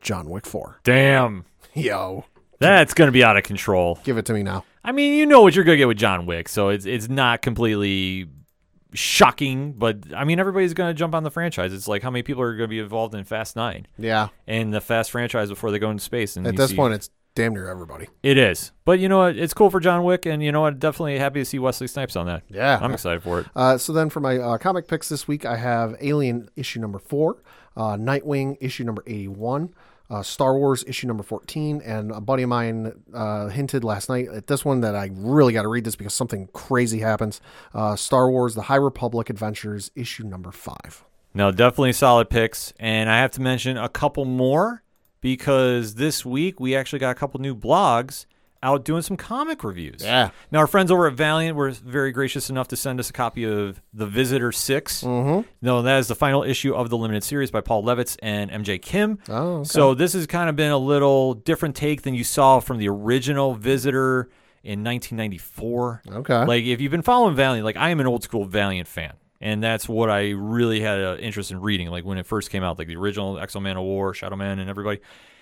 [0.00, 0.80] John Wick 4.
[0.84, 1.44] Damn.
[1.74, 2.24] Yo,
[2.60, 3.98] That's going to be out of control.
[4.04, 4.64] give it to me now.
[4.84, 7.08] I mean, you know what you're going to get with John Wick, so it's it's
[7.08, 8.28] not completely
[8.92, 11.72] shocking, but I mean, everybody's going to jump on the franchise.
[11.72, 14.28] It's like how many people are going to be involved in Fast 9 Yeah.
[14.46, 17.10] and the Fast franchise before they go into space and At this see- point, it's
[17.34, 18.08] damn near everybody.
[18.22, 18.72] It is.
[18.86, 19.36] But you know what?
[19.36, 20.78] It's cool for John Wick and you know what?
[20.78, 22.42] Definitely happy to see Wesley Snipes on that.
[22.48, 22.78] Yeah.
[22.80, 23.46] I'm excited for it.
[23.56, 26.98] Uh, so then for my uh, comic picks this week, I have Alien issue number
[26.98, 27.42] four,
[27.76, 29.74] uh, Nightwing issue number 81,
[30.10, 34.28] uh, Star Wars issue number 14, and a buddy of mine uh, hinted last night
[34.28, 37.40] at this one that I really got to read this because something crazy happens.
[37.74, 41.04] Uh, Star Wars The High Republic Adventures issue number five.
[41.34, 42.72] No, definitely solid picks.
[42.78, 44.82] And I have to mention a couple more
[45.20, 48.26] because this week we actually got a couple new blogs
[48.66, 50.02] out doing some comic reviews.
[50.02, 50.30] Yeah.
[50.50, 53.44] Now, our friends over at Valiant were very gracious enough to send us a copy
[53.44, 55.02] of The Visitor 6.
[55.02, 55.48] Mm-hmm.
[55.62, 58.82] No, that is the final issue of the limited series by Paul Levitz and MJ
[58.82, 59.18] Kim.
[59.28, 59.68] Oh, okay.
[59.68, 62.88] So this has kind of been a little different take than you saw from the
[62.88, 64.28] original Visitor
[64.64, 66.02] in 1994.
[66.10, 66.44] Okay.
[66.44, 69.12] Like if you've been following Valiant, like I am an old school Valiant fan.
[69.38, 72.64] And that's what I really had an interest in reading, like when it first came
[72.64, 75.00] out, like the original X-O Manowar, Shadow Man, and everybody.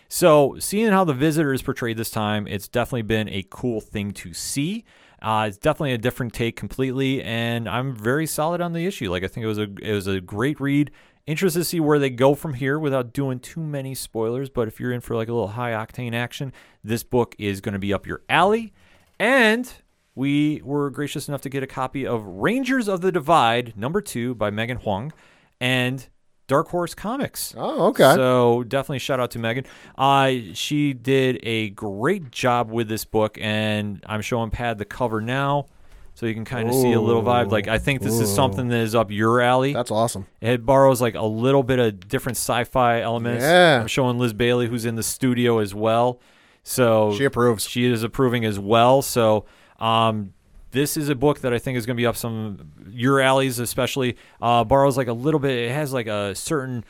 [0.09, 4.13] So seeing how the visitor is portrayed this time, it's definitely been a cool thing
[4.13, 4.85] to see.
[5.23, 9.11] Uh, it's definitely a different take completely, and I'm very solid on the issue.
[9.11, 10.91] Like I think it was a it was a great read.
[11.27, 14.51] Interested to see where they go from here without doing too many spoilers.
[14.51, 16.53] But if you're in for like a little high octane action,
[16.83, 18.75] this book is going to be up your alley.
[19.19, 19.73] And
[20.15, 24.35] we were gracious enough to get a copy of Rangers of the Divide, number two,
[24.35, 25.13] by Megan Huang,
[25.61, 26.07] and
[26.47, 27.55] Dark Horse Comics.
[27.57, 28.15] Oh, okay.
[28.15, 29.65] So definitely shout out to Megan.
[29.97, 35.21] Uh, she did a great job with this book, and I'm showing Pat the cover
[35.23, 35.67] now,
[36.15, 37.51] so you can kind of see a little vibe.
[37.51, 39.73] Like I think this is something that is up your alley.
[39.73, 40.27] That's awesome.
[40.41, 43.43] It borrows like a little bit of different sci-fi elements.
[43.43, 43.81] Yeah.
[43.81, 46.21] I'm showing Liz Bailey, who's in the studio as well.
[46.63, 47.69] So She approves.
[47.69, 49.01] She is approving as well.
[49.03, 49.47] So
[49.79, 50.35] um,
[50.75, 53.59] this is a book that I think is going to be up some your alleys,
[53.59, 54.17] especially.
[54.43, 55.53] Uh, borrows like a little bit.
[55.53, 56.85] It has like a certain.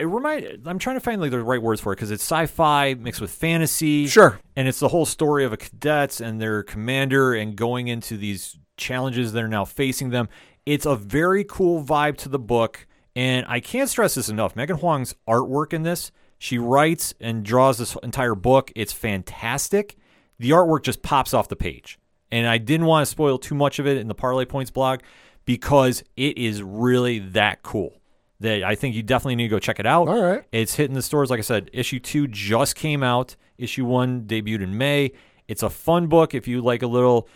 [0.00, 0.66] It remind.
[0.66, 3.30] I'm trying to find like the right words for it because it's sci-fi mixed with
[3.30, 4.06] fantasy.
[4.08, 4.40] Sure.
[4.56, 8.58] And it's the whole story of a cadets and their commander and going into these
[8.76, 10.28] challenges that are now facing them.
[10.66, 12.86] It's a very cool vibe to the book.
[13.14, 14.54] And I can't stress this enough.
[14.54, 18.70] Megan Huang's artwork in this, she writes and draws this entire book.
[18.76, 19.96] It's fantastic.
[20.38, 21.98] The artwork just pops off the page.
[22.30, 25.00] And I didn't want to spoil too much of it in the Parlay Points blog
[25.44, 27.94] because it is really that cool.
[28.40, 30.08] That I think you definitely need to go check it out.
[30.08, 30.44] All right.
[30.52, 31.30] It's hitting the stores.
[31.30, 33.34] Like I said, issue two just came out.
[33.56, 35.12] Issue one debuted in May.
[35.48, 37.28] It's a fun book if you like a little,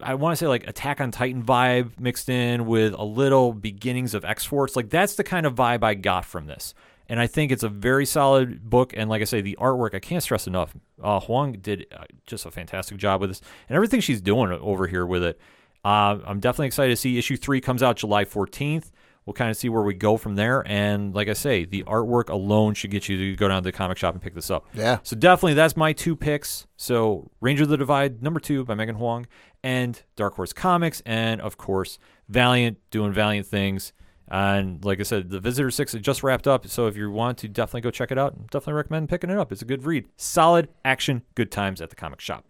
[0.00, 4.14] I want to say like Attack on Titan vibe mixed in with a little beginnings
[4.14, 4.76] of X Force.
[4.76, 6.74] Like that's the kind of vibe I got from this.
[7.08, 8.92] And I think it's a very solid book.
[8.96, 10.74] And like I say, the artwork, I can't stress enough.
[11.02, 14.86] Uh, Huang did uh, just a fantastic job with this and everything she's doing over
[14.86, 15.40] here with it.
[15.84, 18.90] Uh, I'm definitely excited to see issue three comes out July 14th.
[19.24, 20.66] We'll kind of see where we go from there.
[20.66, 23.72] And like I say, the artwork alone should get you to go down to the
[23.72, 24.66] comic shop and pick this up.
[24.72, 25.00] Yeah.
[25.02, 26.66] So definitely that's my two picks.
[26.78, 29.26] So Ranger of the Divide, number two by Megan Huang,
[29.62, 31.98] and Dark Horse Comics, and of course
[32.28, 33.92] Valiant doing Valiant things.
[34.30, 36.66] And like I said, the Visitor Six it just wrapped up.
[36.68, 39.50] So if you want to definitely go check it out, definitely recommend picking it up.
[39.52, 40.06] It's a good read.
[40.16, 42.44] Solid action, good times at the comic shop.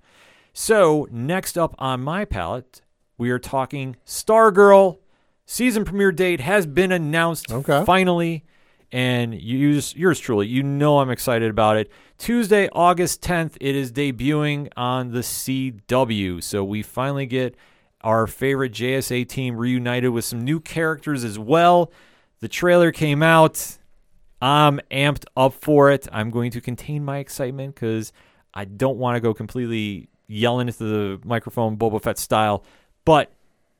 [0.52, 2.82] So next up on my palette,
[3.16, 4.98] we are talking Stargirl.
[5.46, 7.84] Season premiere date has been announced Okay.
[7.84, 8.44] finally,
[8.90, 11.90] and yours, yours truly, you know I'm excited about it.
[12.18, 16.42] Tuesday, August 10th, it is debuting on the CW.
[16.42, 17.54] So we finally get
[18.02, 21.92] our favorite JSA team reunited with some new characters as well.
[22.40, 23.78] The trailer came out.
[24.40, 26.06] I'm amped up for it.
[26.12, 28.12] I'm going to contain my excitement because
[28.54, 32.64] I don't want to go completely yelling into the microphone Boba Fett style,
[33.04, 33.32] but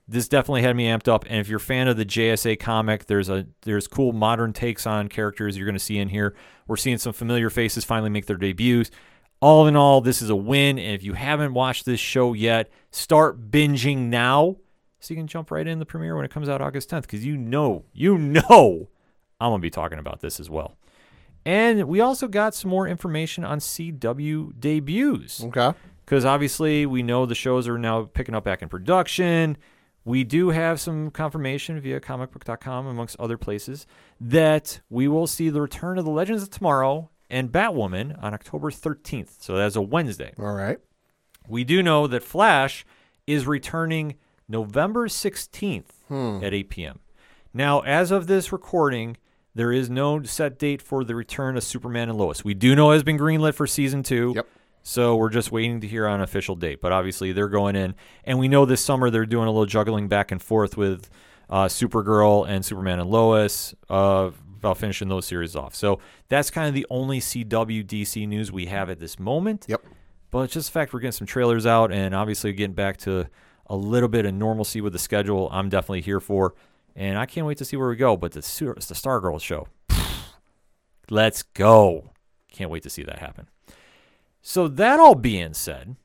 [0.09, 1.25] this definitely had me amped up.
[1.29, 4.87] And if you're a fan of the JSA comic, there's a there's cool modern takes
[4.87, 6.35] on characters you're going to see in here.
[6.67, 8.91] We're seeing some familiar faces finally make their debuts.
[9.41, 10.79] All in all, this is a win.
[10.79, 14.57] And if you haven't watched this show yet, start binging now
[15.01, 17.25] so you can jump right in the premiere when it comes out August 10th because
[17.25, 18.89] you know, you know,
[19.41, 20.77] I'm going to be talking about this as well.
[21.45, 25.73] And we also got some more information on CW debuts Okay.
[26.05, 29.57] because obviously we know the shows are now picking up back in production.
[30.05, 33.87] We do have some confirmation via comicbook.com, amongst other places,
[34.21, 38.71] that we will see the return of the Legends of Tomorrow and Batwoman on October
[38.71, 39.43] 13th.
[39.43, 40.33] So that's a Wednesday.
[40.39, 40.79] All right.
[41.47, 42.85] We do know that Flash
[43.27, 44.17] is returning
[44.49, 47.01] November 16th at 8 p.m.
[47.53, 49.17] Now, as of this recording,
[49.55, 52.45] there is no set date for the return of Superman and Lois.
[52.45, 54.33] We do know it has been greenlit for season two.
[54.37, 54.47] Yep.
[54.83, 56.81] So we're just waiting to hear on an official date.
[56.81, 57.95] But obviously, they're going in.
[58.25, 61.11] And we know this summer they're doing a little juggling back and forth with
[61.51, 65.75] uh, Supergirl and Superman and Lois uh, about finishing those series off.
[65.75, 65.99] So
[66.29, 69.67] that's kind of the only CW DC news we have at this moment.
[69.69, 69.83] Yep.
[70.31, 73.29] But it's just the fact we're getting some trailers out and obviously getting back to
[73.67, 75.49] a little bit of normalcy with the schedule.
[75.53, 76.55] I'm definitely here for,
[76.95, 78.17] and I can't wait to see where we go.
[78.17, 79.69] But the the Stargirl show,
[81.11, 82.11] let's go!
[82.53, 83.49] Can't wait to see that happen.
[84.43, 85.97] So that all being said,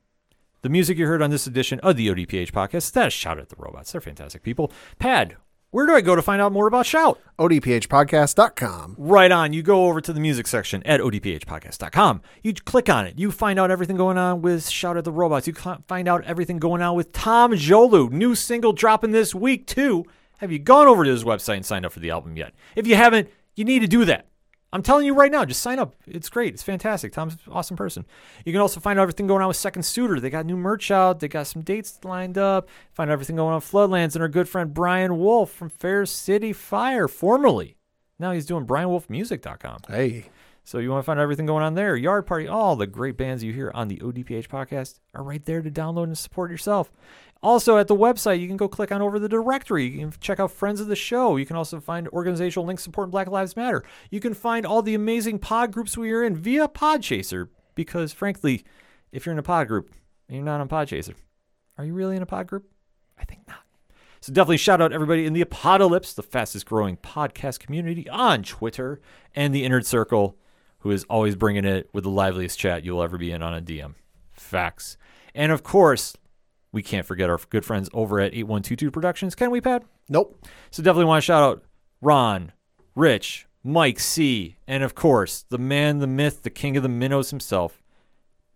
[0.61, 3.49] the music you heard on this edition of the ODPH podcast, that is Shout at
[3.49, 3.91] the Robots.
[3.91, 4.71] They're fantastic people.
[4.99, 5.33] Pat,
[5.73, 7.19] where do I go to find out more about Shout?
[7.39, 8.95] ODPHpodcast.com.
[8.99, 9.53] Right on.
[9.53, 12.21] You go over to the music section at odphpodcast.com.
[12.43, 13.17] You click on it.
[13.17, 15.47] You find out everything going on with Shout at the Robots.
[15.47, 18.11] You cl- find out everything going on with Tom Jolu.
[18.11, 20.05] New single dropping this week, too.
[20.37, 22.53] Have you gone over to his website and signed up for the album yet?
[22.75, 24.27] If you haven't, you need to do that.
[24.73, 25.95] I'm telling you right now, just sign up.
[26.07, 26.55] It's great.
[26.55, 27.13] It's fantastic.
[27.13, 28.05] Tom's an awesome person.
[28.43, 30.19] You can also find out everything going on with Second Suitor.
[30.19, 31.19] They got new merch out.
[31.19, 32.67] They got some dates lined up.
[32.91, 36.07] Find out everything going on with Floodlands and our good friend Brian Wolf from Fair
[36.07, 37.77] City Fire, formerly.
[38.17, 39.81] Now he's doing BrianWolfMusic.com.
[39.87, 40.25] Hey.
[40.65, 41.95] So you want to find out everything going on there.
[41.95, 45.61] Yard Party, all the great bands you hear on the ODPH podcast are right there
[45.61, 46.91] to download and support yourself.
[47.43, 49.85] Also, at the website, you can go click on over the directory.
[49.85, 51.35] You can check out friends of the show.
[51.35, 53.83] You can also find organizational links supporting Black Lives Matter.
[54.09, 57.49] You can find all the amazing pod groups we are in via Podchaser.
[57.75, 58.63] Because, frankly,
[59.11, 59.91] if you're in a pod group
[60.27, 61.15] and you're not on Podchaser,
[61.77, 62.65] are you really in a pod group?
[63.19, 63.57] I think not.
[64.21, 69.01] So definitely shout out everybody in the Apocalypse, the fastest growing podcast community on Twitter,
[69.35, 70.37] and the Inner Circle,
[70.79, 73.61] who is always bringing it with the liveliest chat you'll ever be in on a
[73.61, 73.95] DM.
[74.31, 74.97] Facts.
[75.35, 76.15] And of course,
[76.73, 79.83] we can't forget our good friends over at 8122 Productions, can we, Pat?
[80.09, 80.45] Nope.
[80.71, 81.63] So definitely want to shout out
[82.01, 82.51] Ron,
[82.95, 87.29] Rich, Mike C, and of course, the man, the myth, the king of the minnows
[87.29, 87.81] himself,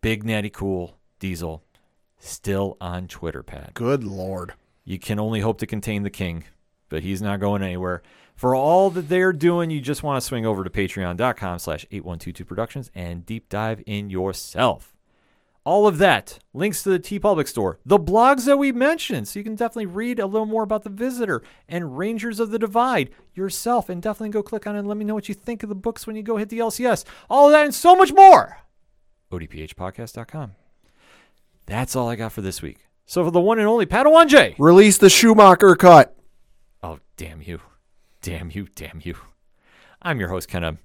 [0.01, 1.63] Big Natty Cool Diesel,
[2.19, 3.73] still on Twitter, Pat.
[3.75, 4.53] Good lord.
[4.83, 6.43] You can only hope to contain the king,
[6.89, 8.01] but he's not going anywhere.
[8.35, 12.45] For all that they're doing, you just want to swing over to patreon.com slash 8122
[12.45, 14.96] productions and deep dive in yourself.
[15.67, 19.43] All of that, links to the TeePublic store, the blogs that we mentioned, so you
[19.43, 23.89] can definitely read a little more about the visitor and Rangers of the Divide yourself,
[23.89, 25.75] and definitely go click on it and let me know what you think of the
[25.75, 27.03] books when you go hit the LCS.
[27.29, 28.59] All of that and so much more.
[29.29, 30.53] ODPHpodcast.com.
[31.65, 32.85] That's all I got for this week.
[33.05, 34.55] So for the one and only Padawan J.
[34.57, 36.15] Release the Schumacher cut.
[36.81, 37.59] Oh, damn you.
[38.21, 38.69] Damn you.
[38.73, 39.17] Damn you.
[40.01, 40.77] I'm your host, Ken.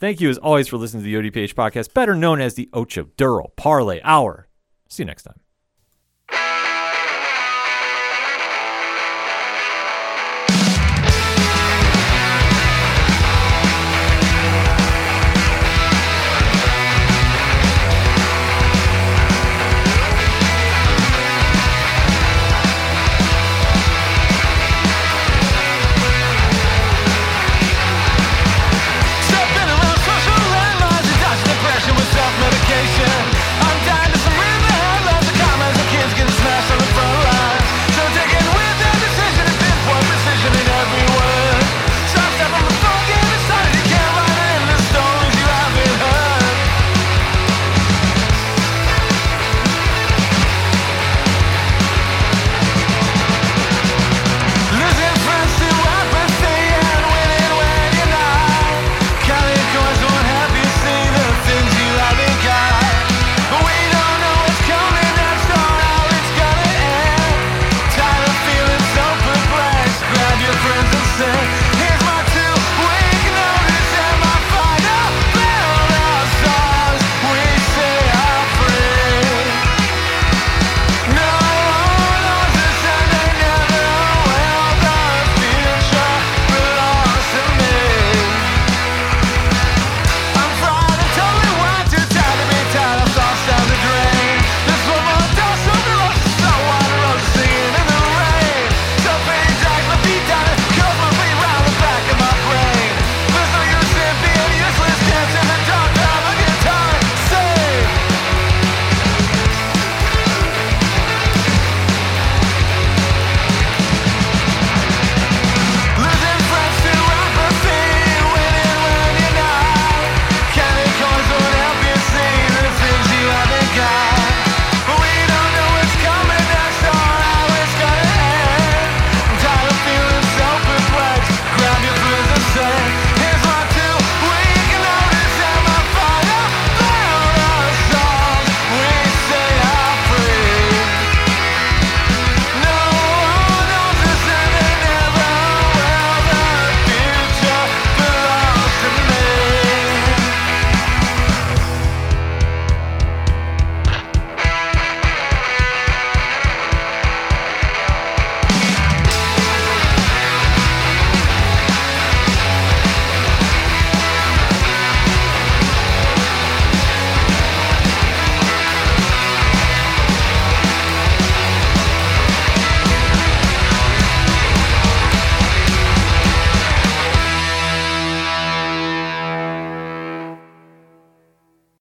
[0.00, 3.10] Thank you as always for listening to the ODPH podcast, better known as the Ocho
[3.18, 4.48] Duro Parlay Hour.
[4.88, 5.38] See you next time.